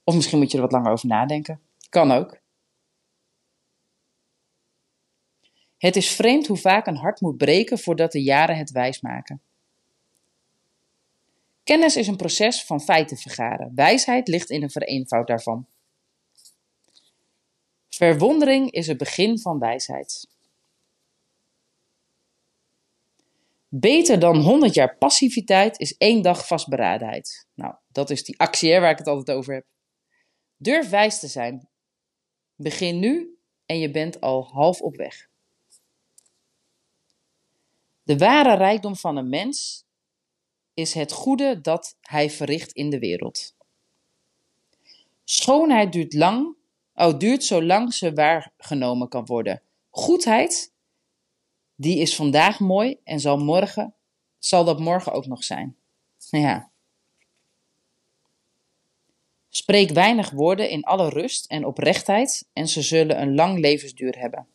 Of 0.04 0.16
misschien 0.16 0.38
moet 0.38 0.52
je 0.52 0.58
er 0.58 0.64
wat 0.64 0.72
langer 0.72 0.92
over 0.92 1.08
nadenken. 1.08 1.60
Kan 1.90 2.12
ook. 2.12 2.38
Het 5.78 5.96
is 5.96 6.16
vreemd 6.16 6.48
hoe 6.48 6.58
vaak 6.58 6.88
een 6.88 6.98
hart 6.98 7.22
moet 7.22 7.38
breken 7.38 7.80
voordat 7.80 8.12
de 8.12 8.24
jaren 8.24 8.58
het 8.58 8.72
wijs 8.72 9.02
maken. 9.02 9.42
Kennis 11.64 11.96
is 11.96 12.08
een 12.08 12.16
proces 12.16 12.66
van 12.66 12.82
feiten 12.82 13.18
vergaren. 13.18 13.72
Wijsheid 13.76 14.28
ligt 14.28 14.50
in 14.50 14.64
een 14.64 14.70
vereenvoud 14.70 15.28
daarvan. 15.28 15.68
Verwondering 18.00 18.72
is 18.72 18.88
het 18.88 18.98
begin 18.98 19.40
van 19.40 19.60
wijsheid. 19.60 20.28
Beter 23.68 24.20
dan 24.20 24.38
100 24.38 24.74
jaar 24.74 24.98
passiviteit 24.98 25.80
is 25.80 25.98
één 25.98 26.22
dag 26.22 26.48
vastberadenheid. 26.48 27.48
Nou, 27.54 27.76
dat 27.88 28.10
is 28.10 28.24
die 28.24 28.40
actie 28.40 28.80
waar 28.80 28.92
ik 28.92 28.98
het 28.98 29.08
altijd 29.08 29.38
over 29.38 29.54
heb. 29.54 29.66
Durf 30.58 30.90
wijs 30.90 31.20
te 31.20 31.28
zijn. 31.28 31.70
Begin 32.56 33.00
nu 33.00 33.38
en 33.66 33.80
je 33.80 33.92
bent 33.92 34.22
al 34.22 34.48
half 34.52 34.82
op 34.82 34.96
weg. 34.96 35.30
De 38.04 38.18
ware 38.18 38.56
rijkdom 38.56 38.96
van 38.96 39.18
een 39.18 39.30
mens 39.30 39.86
is 40.74 40.94
het 40.94 41.12
goede 41.12 41.62
dat 41.62 41.98
hij 42.02 42.30
verricht 42.30 42.72
in 42.72 42.90
de 42.90 43.00
wereld. 43.00 43.56
Schoonheid 45.24 45.92
duurt 45.92 46.14
lang, 46.14 46.58
oh, 47.08 47.18
duurt 47.20 47.44
zolang 47.44 47.94
ze 47.94 48.14
waargenomen 48.14 49.10
kan 49.10 49.26
worden. 49.26 49.62
Goedheid, 49.90 50.74
die 51.76 52.00
is 52.00 52.16
vandaag 52.16 52.60
mooi 52.60 52.98
en 53.04 53.20
zal 53.20 53.38
morgen, 53.38 53.94
zal 54.40 54.64
dat 54.64 54.80
morgen 54.80 55.12
ook 55.12 55.26
nog 55.26 55.44
zijn. 55.44 55.76
Ja. 56.18 56.70
Spreek 59.50 59.90
weinig 59.90 60.30
woorden 60.30 60.70
in 60.70 60.84
alle 60.84 61.10
rust 61.10 61.46
en 61.46 61.66
oprechtheid 61.66 62.48
en 62.54 62.68
ze 62.68 62.82
zullen 62.82 63.22
een 63.22 63.36
lang 63.36 63.60
levensduur 63.60 64.20
hebben. 64.20 64.48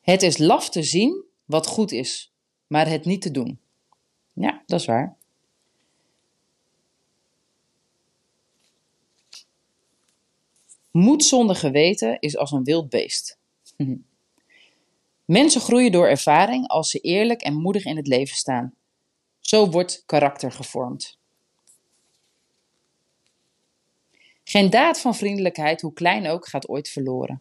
Het 0.00 0.22
is 0.22 0.38
laf 0.38 0.70
te 0.70 0.82
zien 0.82 1.24
wat 1.44 1.66
goed 1.66 1.92
is, 1.92 2.32
maar 2.66 2.88
het 2.88 3.04
niet 3.04 3.22
te 3.22 3.30
doen. 3.30 3.60
Ja, 4.32 4.62
dat 4.66 4.80
is 4.80 4.86
waar. 4.86 5.18
Moed 10.90 11.24
zonder 11.24 11.56
geweten 11.56 12.20
is 12.20 12.36
als 12.36 12.50
een 12.50 12.64
wild 12.64 12.88
beest. 12.88 13.38
Mensen 15.24 15.60
groeien 15.60 15.92
door 15.92 16.08
ervaring 16.08 16.68
als 16.68 16.90
ze 16.90 16.98
eerlijk 16.98 17.42
en 17.42 17.54
moedig 17.54 17.84
in 17.84 17.96
het 17.96 18.06
leven 18.06 18.36
staan. 18.36 18.74
Zo 19.38 19.70
wordt 19.70 20.02
karakter 20.06 20.52
gevormd. 20.52 21.18
Geen 24.44 24.70
daad 24.70 25.00
van 25.00 25.14
vriendelijkheid, 25.14 25.80
hoe 25.80 25.92
klein 25.92 26.26
ook, 26.26 26.48
gaat 26.48 26.68
ooit 26.68 26.88
verloren. 26.88 27.40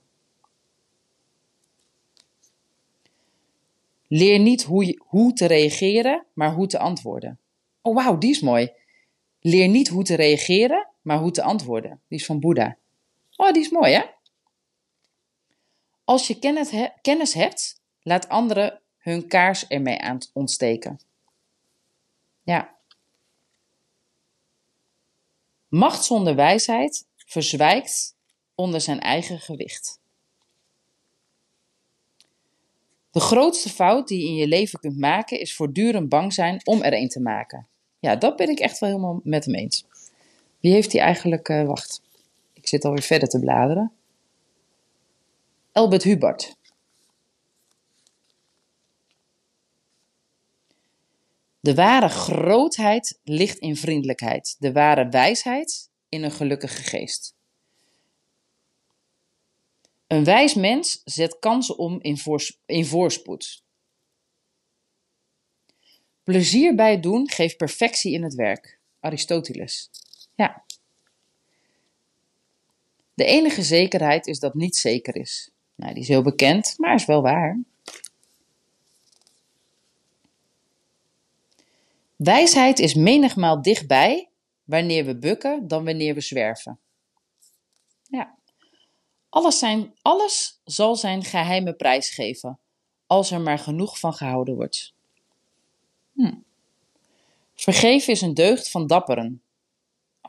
Leer 4.08 4.39
niet 4.39 4.63
hoe, 4.63 5.01
hoe 5.06 5.34
te 5.34 5.46
reageren, 5.46 6.25
maar 6.34 6.53
hoe 6.53 6.68
te 6.68 6.79
antwoorden. 6.79 7.39
Oh 7.82 7.96
wauw, 7.96 8.18
die 8.18 8.29
is 8.29 8.39
mooi. 8.39 8.72
Leer 9.41 9.68
niet 9.68 9.88
hoe 9.88 10.03
te 10.03 10.15
reageren, 10.15 10.88
maar 11.01 11.20
hoe 11.20 11.32
te 11.32 11.41
antwoorden. 11.41 12.01
Die 12.08 12.20
is 12.20 12.25
van 12.25 12.39
Boeddha. 12.39 12.77
Oh, 13.39 13.51
die 13.51 13.62
is 13.62 13.69
mooi 13.69 13.93
hè? 13.93 14.03
Als 16.03 16.27
je 16.27 16.39
kennis, 17.01 17.34
hebt, 17.34 17.81
laat 18.01 18.29
anderen 18.29 18.81
hun 18.98 19.27
kaars 19.27 19.67
ermee 19.67 20.01
aan 20.01 20.17
ontsteken. 20.34 21.00
Ja. 22.44 22.75
Macht 25.68 26.03
zonder 26.03 26.35
wijsheid 26.35 27.07
verzwijkt 27.16 28.16
onder 28.55 28.81
zijn 28.81 29.00
eigen 29.00 29.40
gewicht. 29.40 30.00
De 33.11 33.20
grootste 33.20 33.70
fout 33.70 34.07
die 34.07 34.22
je 34.22 34.27
in 34.27 34.35
je 34.35 34.48
leven 34.48 34.79
kunt 34.79 34.98
maken 34.98 35.40
is 35.40 35.55
voortdurend 35.55 36.09
bang 36.09 36.33
zijn 36.33 36.61
om 36.63 36.81
er 36.81 36.94
een 36.94 37.09
te 37.09 37.22
maken. 37.22 37.68
Ja, 38.00 38.16
dat 38.16 38.35
ben 38.35 38.50
ik 38.50 38.59
echt 38.59 38.79
wel 38.79 38.90
helemaal 38.90 39.20
met 39.24 39.46
hem 39.46 39.55
eens. 39.55 39.85
Wie 40.59 40.72
heeft 40.72 40.92
die 40.92 41.01
eigenlijk, 41.01 41.50
uh, 41.50 41.66
wacht, 41.66 42.01
zit 42.70 42.86
alweer 42.86 43.01
verder 43.01 43.27
te 43.27 43.40
bladeren. 43.40 43.92
Albert 45.72 46.03
Hubert. 46.03 46.58
De 51.60 51.75
ware 51.75 52.10
grootheid 52.10 53.20
ligt 53.24 53.58
in 53.58 53.75
vriendelijkheid, 53.75 54.55
de 54.60 54.72
ware 54.72 55.10
wijsheid 55.10 55.90
in 56.10 56.24
een 56.24 56.32
gelukkige 56.32 56.84
geest. 56.84 57.36
Een 60.08 60.24
wijs 60.24 60.53
mens 60.53 61.01
zet 61.03 61.40
kansen 61.40 61.77
om 61.77 62.00
in, 62.01 62.18
in 62.66 62.86
voorspoed. 62.86 63.64
Plezier 66.24 66.75
bij 66.75 66.92
het 66.92 67.03
doen 67.03 67.29
geeft 67.29 67.58
perfectie 67.58 68.14
in 68.14 68.24
het 68.24 68.36
werk. 68.36 68.79
Aristoteles. 69.00 69.90
Ja. 70.36 70.64
De 73.20 73.25
enige 73.25 73.64
zekerheid 73.64 74.27
is 74.27 74.40
dat 74.40 74.53
niets 74.53 74.82
zeker 74.82 75.16
is. 75.16 75.50
Nou, 75.75 75.94
die 75.94 76.01
is 76.01 76.08
heel 76.08 76.22
bekend, 76.22 76.74
maar 76.77 76.94
is 76.94 77.05
wel 77.05 77.22
waar. 77.22 77.60
Wijsheid 82.16 82.79
is 82.79 82.94
menigmaal 82.94 83.62
dichtbij 83.62 84.29
wanneer 84.64 85.05
we 85.05 85.18
bukken 85.18 85.68
dan 85.68 85.86
wanneer 85.86 86.14
we 86.14 86.22
zwerven. 86.22 86.79
Ja. 88.03 88.38
Alles, 89.29 89.60
zijn, 89.60 89.94
alles 90.01 90.62
zal 90.64 90.96
zijn 90.96 91.24
geheime 91.24 91.74
prijs 91.74 92.10
geven, 92.10 92.60
als 93.08 93.32
er 93.32 93.42
maar 93.42 93.60
genoeg 93.60 94.00
van 94.00 94.14
gehouden 94.14 94.55
wordt. 94.55 94.94
Hm. 96.14 96.36
Vergeven 97.55 98.14
is 98.14 98.22
een 98.22 98.34
deugd 98.34 98.72
van 98.72 98.88
dapperen. 98.88 99.42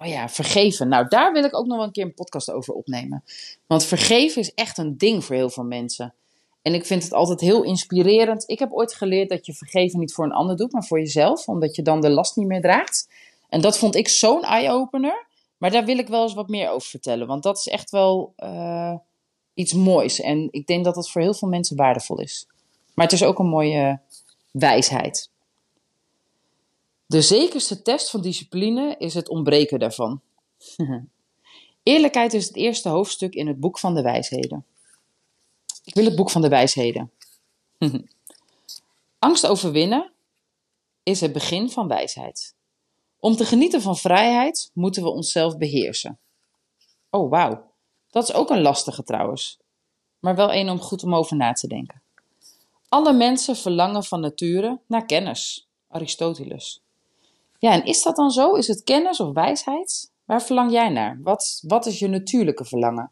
Oh 0.02 0.06
ja, 0.06 0.28
vergeven. 0.28 0.88
Nou, 0.88 1.08
daar 1.08 1.32
wil 1.32 1.44
ik 1.44 1.56
ook 1.56 1.66
nog 1.66 1.76
wel 1.76 1.86
een 1.86 1.92
keer 1.92 2.04
een 2.04 2.14
podcast 2.14 2.50
over 2.50 2.74
opnemen. 2.74 3.24
Want 3.66 3.84
vergeven 3.84 4.40
is 4.40 4.54
echt 4.54 4.78
een 4.78 4.98
ding 4.98 5.24
voor 5.24 5.36
heel 5.36 5.50
veel 5.50 5.64
mensen. 5.64 6.14
En 6.62 6.74
ik 6.74 6.86
vind 6.86 7.02
het 7.02 7.12
altijd 7.12 7.40
heel 7.40 7.62
inspirerend. 7.62 8.44
Ik 8.46 8.58
heb 8.58 8.72
ooit 8.72 8.94
geleerd 8.94 9.28
dat 9.28 9.46
je 9.46 9.54
vergeven 9.54 9.98
niet 9.98 10.12
voor 10.12 10.24
een 10.24 10.32
ander 10.32 10.56
doet, 10.56 10.72
maar 10.72 10.84
voor 10.84 10.98
jezelf, 10.98 11.48
omdat 11.48 11.76
je 11.76 11.82
dan 11.82 12.00
de 12.00 12.10
last 12.10 12.36
niet 12.36 12.46
meer 12.46 12.60
draagt. 12.60 13.08
En 13.48 13.60
dat 13.60 13.78
vond 13.78 13.94
ik 13.94 14.08
zo'n 14.08 14.42
eye-opener. 14.42 15.26
Maar 15.56 15.70
daar 15.70 15.84
wil 15.84 15.98
ik 15.98 16.08
wel 16.08 16.22
eens 16.22 16.34
wat 16.34 16.48
meer 16.48 16.70
over 16.70 16.88
vertellen, 16.88 17.26
want 17.26 17.42
dat 17.42 17.58
is 17.58 17.68
echt 17.68 17.90
wel 17.90 18.32
uh, 18.38 18.94
iets 19.54 19.72
moois. 19.72 20.20
En 20.20 20.48
ik 20.50 20.66
denk 20.66 20.84
dat 20.84 20.94
dat 20.94 21.10
voor 21.10 21.20
heel 21.20 21.34
veel 21.34 21.48
mensen 21.48 21.76
waardevol 21.76 22.20
is. 22.20 22.46
Maar 22.94 23.04
het 23.04 23.14
is 23.14 23.24
ook 23.24 23.38
een 23.38 23.48
mooie 23.48 24.00
wijsheid. 24.50 25.30
De 27.10 27.22
zekerste 27.22 27.82
test 27.82 28.10
van 28.10 28.20
discipline 28.20 28.96
is 28.98 29.14
het 29.14 29.28
ontbreken 29.28 29.78
daarvan. 29.78 30.20
Eerlijkheid 31.82 32.34
is 32.34 32.46
het 32.46 32.56
eerste 32.56 32.88
hoofdstuk 32.88 33.34
in 33.34 33.46
het 33.46 33.60
boek 33.60 33.78
van 33.78 33.94
de 33.94 34.02
wijsheden. 34.02 34.66
Ik 35.84 35.94
wil 35.94 36.04
het 36.04 36.16
boek 36.16 36.30
van 36.30 36.42
de 36.42 36.48
wijsheden. 36.48 37.10
Angst 39.18 39.46
overwinnen 39.46 40.12
is 41.02 41.20
het 41.20 41.32
begin 41.32 41.70
van 41.70 41.88
wijsheid. 41.88 42.54
Om 43.20 43.36
te 43.36 43.44
genieten 43.44 43.82
van 43.82 43.96
vrijheid 43.96 44.70
moeten 44.74 45.02
we 45.02 45.08
onszelf 45.08 45.58
beheersen. 45.58 46.18
Oh, 47.10 47.30
wauw. 47.30 47.72
Dat 48.10 48.22
is 48.28 48.34
ook 48.34 48.50
een 48.50 48.62
lastige 48.62 49.02
trouwens. 49.02 49.58
Maar 50.18 50.36
wel 50.36 50.54
een 50.54 50.70
om 50.70 50.80
goed 50.80 51.02
om 51.02 51.14
over 51.14 51.36
na 51.36 51.52
te 51.52 51.66
denken. 51.66 52.02
Alle 52.88 53.12
mensen 53.12 53.56
verlangen 53.56 54.04
van 54.04 54.20
nature 54.20 54.80
naar 54.86 55.06
kennis. 55.06 55.68
Aristoteles. 55.88 56.82
Ja, 57.60 57.72
en 57.72 57.84
is 57.84 58.02
dat 58.02 58.16
dan 58.16 58.30
zo? 58.30 58.54
Is 58.54 58.66
het 58.66 58.82
kennis 58.82 59.20
of 59.20 59.32
wijsheid? 59.32 60.12
Waar 60.24 60.42
verlang 60.42 60.72
jij 60.72 60.88
naar? 60.88 61.18
Wat, 61.22 61.62
wat 61.66 61.86
is 61.86 61.98
je 61.98 62.08
natuurlijke 62.08 62.64
verlangen? 62.64 63.10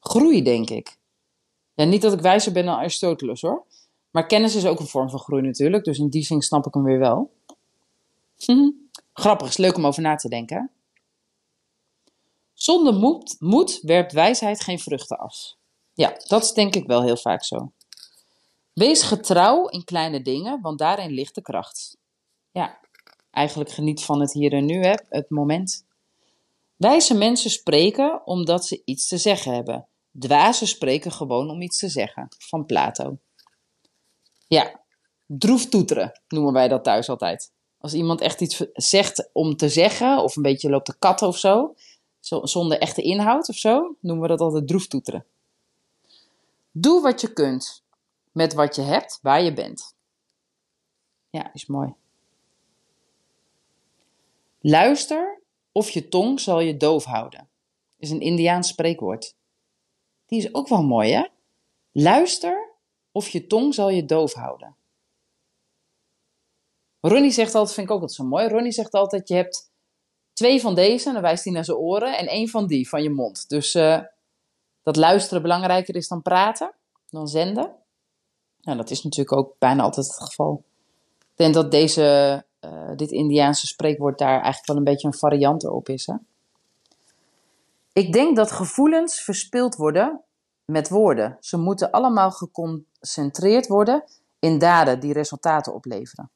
Groei, 0.00 0.42
denk 0.42 0.70
ik. 0.70 0.96
Ja, 1.74 1.84
niet 1.84 2.02
dat 2.02 2.12
ik 2.12 2.20
wijzer 2.20 2.52
ben 2.52 2.64
dan 2.64 2.76
Aristoteles 2.76 3.40
hoor. 3.40 3.64
Maar 4.10 4.26
kennis 4.26 4.54
is 4.54 4.66
ook 4.66 4.80
een 4.80 4.86
vorm 4.86 5.10
van 5.10 5.18
groei 5.18 5.42
natuurlijk. 5.42 5.84
Dus 5.84 5.98
in 5.98 6.08
die 6.08 6.22
zin 6.22 6.42
snap 6.42 6.66
ik 6.66 6.74
hem 6.74 6.82
weer 6.82 6.98
wel. 6.98 7.30
Grappig, 9.12 9.48
is 9.48 9.56
leuk 9.56 9.76
om 9.76 9.86
over 9.86 10.02
na 10.02 10.14
te 10.14 10.28
denken. 10.28 10.70
Zonder 12.52 12.94
moed, 12.94 13.36
moed 13.38 13.78
werpt 13.82 14.12
wijsheid 14.12 14.60
geen 14.60 14.78
vruchten 14.78 15.18
af. 15.18 15.54
Ja, 15.92 16.16
dat 16.26 16.42
is 16.42 16.52
denk 16.52 16.74
ik 16.74 16.86
wel 16.86 17.02
heel 17.02 17.16
vaak 17.16 17.44
zo. 17.44 17.72
Wees 18.72 19.02
getrouw 19.02 19.66
in 19.66 19.84
kleine 19.84 20.22
dingen, 20.22 20.60
want 20.60 20.78
daarin 20.78 21.10
ligt 21.10 21.34
de 21.34 21.42
kracht. 21.42 21.96
Ja, 22.50 22.78
eigenlijk 23.36 23.70
geniet 23.70 24.02
van 24.02 24.20
het 24.20 24.32
hier 24.32 24.52
en 24.52 24.64
nu, 24.64 24.84
hè, 24.84 24.94
het 25.08 25.30
moment. 25.30 25.84
Wijze 26.76 27.14
mensen 27.14 27.50
spreken 27.50 28.26
omdat 28.26 28.66
ze 28.66 28.82
iets 28.84 29.08
te 29.08 29.18
zeggen 29.18 29.54
hebben. 29.54 29.86
Dwazen 30.18 30.66
spreken 30.66 31.12
gewoon 31.12 31.50
om 31.50 31.62
iets 31.62 31.78
te 31.78 31.88
zeggen. 31.88 32.28
Van 32.38 32.66
Plato. 32.66 33.18
Ja, 34.48 34.84
Droef 35.26 35.66
toeteren 35.66 36.20
noemen 36.28 36.52
wij 36.52 36.68
dat 36.68 36.84
thuis 36.84 37.08
altijd. 37.08 37.52
Als 37.78 37.94
iemand 37.94 38.20
echt 38.20 38.40
iets 38.40 38.64
zegt 38.72 39.30
om 39.32 39.56
te 39.56 39.68
zeggen, 39.68 40.22
of 40.22 40.36
een 40.36 40.42
beetje 40.42 40.70
loopt 40.70 40.84
te 40.84 40.98
katten 40.98 41.26
of 41.26 41.38
zo, 41.38 41.74
zonder 42.42 42.78
echte 42.78 43.02
inhoud 43.02 43.48
of 43.48 43.56
zo, 43.56 43.96
noemen 44.00 44.22
we 44.22 44.28
dat 44.28 44.40
altijd 44.40 44.68
droef 44.68 44.86
toeteren. 44.86 45.24
Doe 46.70 47.02
wat 47.02 47.20
je 47.20 47.32
kunt 47.32 47.84
met 48.32 48.54
wat 48.54 48.74
je 48.74 48.82
hebt, 48.82 49.18
waar 49.22 49.42
je 49.42 49.52
bent. 49.52 49.94
Ja, 51.30 51.52
is 51.52 51.66
mooi. 51.66 51.94
Luister 54.68 55.42
of 55.72 55.90
je 55.90 56.08
tong 56.08 56.40
zal 56.40 56.60
je 56.60 56.76
doof 56.76 57.04
houden. 57.04 57.48
Is 57.96 58.10
een 58.10 58.20
Indiaans 58.20 58.68
spreekwoord. 58.68 59.34
Die 60.26 60.38
is 60.38 60.54
ook 60.54 60.68
wel 60.68 60.82
mooi, 60.82 61.12
hè? 61.12 61.26
Luister 61.92 62.74
of 63.12 63.28
je 63.28 63.46
tong 63.46 63.74
zal 63.74 63.90
je 63.90 64.04
doof 64.04 64.32
houden. 64.32 64.76
Ronnie 67.00 67.30
zegt 67.30 67.54
altijd, 67.54 67.74
vind 67.74 67.86
ik 67.86 67.92
ook 67.94 68.00
altijd 68.00 68.18
zo 68.18 68.24
mooi. 68.24 68.48
Ronnie 68.48 68.72
zegt 68.72 68.92
altijd, 68.92 69.28
je 69.28 69.34
hebt 69.34 69.70
twee 70.32 70.60
van 70.60 70.74
deze, 70.74 71.06
en 71.06 71.12
dan 71.12 71.22
wijst 71.22 71.44
hij 71.44 71.52
naar 71.52 71.64
zijn 71.64 71.76
oren, 71.76 72.18
en 72.18 72.26
één 72.26 72.48
van 72.48 72.66
die, 72.66 72.88
van 72.88 73.02
je 73.02 73.10
mond. 73.10 73.48
Dus 73.48 73.74
uh, 73.74 74.00
dat 74.82 74.96
luisteren 74.96 75.42
belangrijker 75.42 75.94
is 75.94 76.08
dan 76.08 76.22
praten, 76.22 76.74
dan 77.10 77.28
zenden. 77.28 77.76
Nou, 78.60 78.76
dat 78.76 78.90
is 78.90 79.02
natuurlijk 79.02 79.36
ook 79.36 79.58
bijna 79.58 79.82
altijd 79.82 80.06
het 80.06 80.22
geval. 80.22 80.64
Ik 81.18 81.36
denk 81.36 81.54
dat 81.54 81.70
deze, 81.70 82.45
uh, 82.60 82.90
dit 82.96 83.10
Indiaanse 83.10 83.66
spreekwoord 83.66 84.18
daar 84.18 84.34
eigenlijk 84.40 84.66
wel 84.66 84.76
een 84.76 84.84
beetje 84.84 85.06
een 85.06 85.14
variant 85.14 85.64
erop 85.64 85.88
is. 85.88 86.06
Hè? 86.06 86.14
Ik 87.92 88.12
denk 88.12 88.36
dat 88.36 88.52
gevoelens 88.52 89.20
verspild 89.20 89.76
worden 89.76 90.20
met 90.64 90.88
woorden. 90.88 91.36
Ze 91.40 91.56
moeten 91.56 91.90
allemaal 91.90 92.30
geconcentreerd 92.30 93.66
worden 93.66 94.04
in 94.38 94.58
daden 94.58 95.00
die 95.00 95.12
resultaten 95.12 95.74
opleveren. 95.74 96.30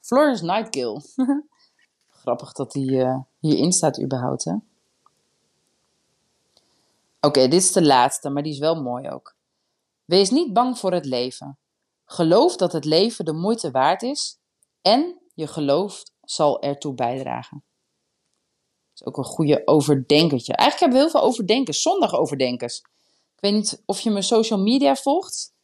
Florence 0.00 0.44
Nightingale. 0.44 1.02
Grappig 2.22 2.52
dat 2.52 2.72
die 2.72 2.90
uh, 2.90 3.18
hierin 3.38 3.72
staat 3.72 4.02
überhaupt, 4.02 4.44
hè? 4.44 4.54
Oké, 7.20 7.40
dit 7.40 7.52
is 7.52 7.72
de 7.72 7.84
laatste, 7.84 8.30
maar 8.30 8.42
die 8.42 8.52
is 8.52 8.58
wel 8.58 8.82
mooi 8.82 9.10
ook. 9.10 9.34
Wees 10.04 10.30
niet 10.30 10.52
bang 10.52 10.78
voor 10.78 10.92
het 10.92 11.04
leven. 11.04 11.58
Geloof 12.04 12.56
dat 12.56 12.72
het 12.72 12.84
leven 12.84 13.24
de 13.24 13.32
moeite 13.32 13.70
waard 13.70 14.02
is 14.02 14.38
en 14.86 15.20
je 15.34 15.46
geloof 15.46 16.02
zal 16.20 16.62
ertoe 16.62 16.94
bijdragen. 16.94 17.64
Dat 18.92 19.00
is 19.00 19.06
ook 19.06 19.16
een 19.16 19.32
goede 19.32 19.62
overdenkertje. 19.64 20.52
Eigenlijk 20.52 20.80
hebben 20.80 20.98
we 20.98 21.04
heel 21.04 21.20
veel 21.20 21.28
overdenkers, 21.28 21.82
zondagoverdenkers. 21.82 22.78
Ik 23.34 23.40
weet 23.40 23.52
niet 23.52 23.82
of 23.86 24.00
je 24.00 24.10
mijn 24.10 24.22
social 24.22 24.58
media 24.58 24.94
volgt. 24.94 25.54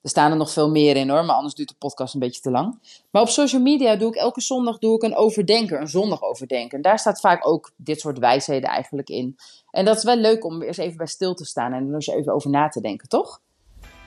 Er 0.00 0.10
staan 0.10 0.30
er 0.30 0.36
nog 0.36 0.50
veel 0.50 0.70
meer 0.70 0.96
in 0.96 1.10
hoor, 1.10 1.24
maar 1.24 1.36
anders 1.36 1.54
duurt 1.54 1.68
de 1.68 1.74
podcast 1.78 2.14
een 2.14 2.20
beetje 2.20 2.40
te 2.40 2.50
lang. 2.50 2.98
Maar 3.10 3.22
op 3.22 3.28
social 3.28 3.62
media 3.62 3.96
doe 3.96 4.08
ik 4.08 4.14
elke 4.14 4.40
zondag 4.40 4.78
doe 4.78 4.94
ik 4.94 5.02
een 5.02 5.16
overdenker, 5.16 5.80
een 5.80 5.88
zondagoverdenker. 5.88 6.76
En 6.76 6.82
daar 6.82 6.98
staat 6.98 7.20
vaak 7.20 7.46
ook 7.46 7.72
dit 7.76 8.00
soort 8.00 8.18
wijsheden 8.18 8.68
eigenlijk 8.68 9.08
in. 9.08 9.36
En 9.70 9.84
dat 9.84 9.96
is 9.96 10.04
wel 10.04 10.16
leuk 10.16 10.44
om 10.44 10.62
eens 10.62 10.76
even 10.76 10.96
bij 10.96 11.06
stil 11.06 11.34
te 11.34 11.44
staan 11.44 11.72
en 11.72 11.88
er 11.88 11.94
eens 11.94 12.06
even 12.06 12.32
over 12.32 12.50
na 12.50 12.68
te 12.68 12.80
denken, 12.80 13.08
toch? 13.08 13.40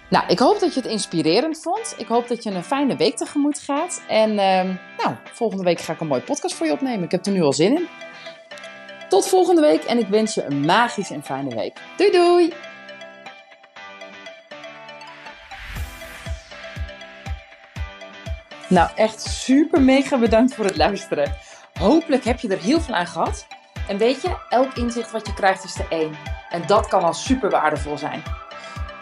Nou, 0.10 0.28
ik 0.28 0.40
hoop 0.40 0.60
dat 0.60 0.74
je 0.74 0.82
het 0.82 0.90
inspirerend 0.90 1.62
vond. 1.62 1.96
Ik 1.98 2.08
hoop 2.08 2.28
dat 2.28 2.44
je 2.44 2.52
een 2.52 2.64
fijne 2.64 2.96
week 2.96 3.18
tegemoet 3.18 3.60
gaat. 3.60 4.02
En 4.08 4.30
uh, 4.30 4.76
nou, 5.04 5.16
volgende 5.34 5.64
week 5.64 5.80
ga 5.80 5.94
ik 5.94 6.00
een 6.00 6.08
mooie 6.08 6.22
podcast 6.22 6.56
voor 6.56 6.66
je 6.66 6.72
opnemen. 6.72 7.04
Ik 7.04 7.12
heb 7.12 7.26
er 7.26 7.32
nu 7.32 7.42
al 7.42 7.54
zin 7.54 7.76
in. 7.76 7.88
Tot 9.10 9.28
volgende 9.28 9.62
week 9.62 9.84
en 9.84 10.00
ik 10.00 10.08
wens 10.08 10.34
je 10.34 10.44
een 10.44 10.60
magische 10.60 11.14
en 11.14 11.24
fijne 11.24 11.56
week. 11.56 11.78
Doei 11.98 12.12
doei! 12.12 12.54
Nou, 18.68 18.90
echt 18.96 19.22
super 19.22 19.82
mega 19.82 20.18
bedankt 20.18 20.56
voor 20.56 20.66
het 20.66 20.78
luisteren. 20.78 21.34
Hopelijk 21.80 22.24
heb 22.24 22.40
je 22.40 22.48
er 22.48 22.62
heel 22.62 22.82
veel 22.82 22.96
aan 22.96 23.08
gehad. 23.08 23.48
En 23.88 23.98
weet 23.98 24.22
je, 24.22 24.38
elk 24.50 24.74
inzicht 24.74 25.12
wat 25.12 25.28
je 25.28 25.34
krijgt 25.34 25.64
is 25.64 25.80
er 25.80 25.86
één. 25.90 26.12
En 26.50 26.64
dat 26.68 26.88
kan 26.88 27.04
al 27.04 27.14
super 27.14 27.50
waardevol 27.50 27.98
zijn. 27.98 28.24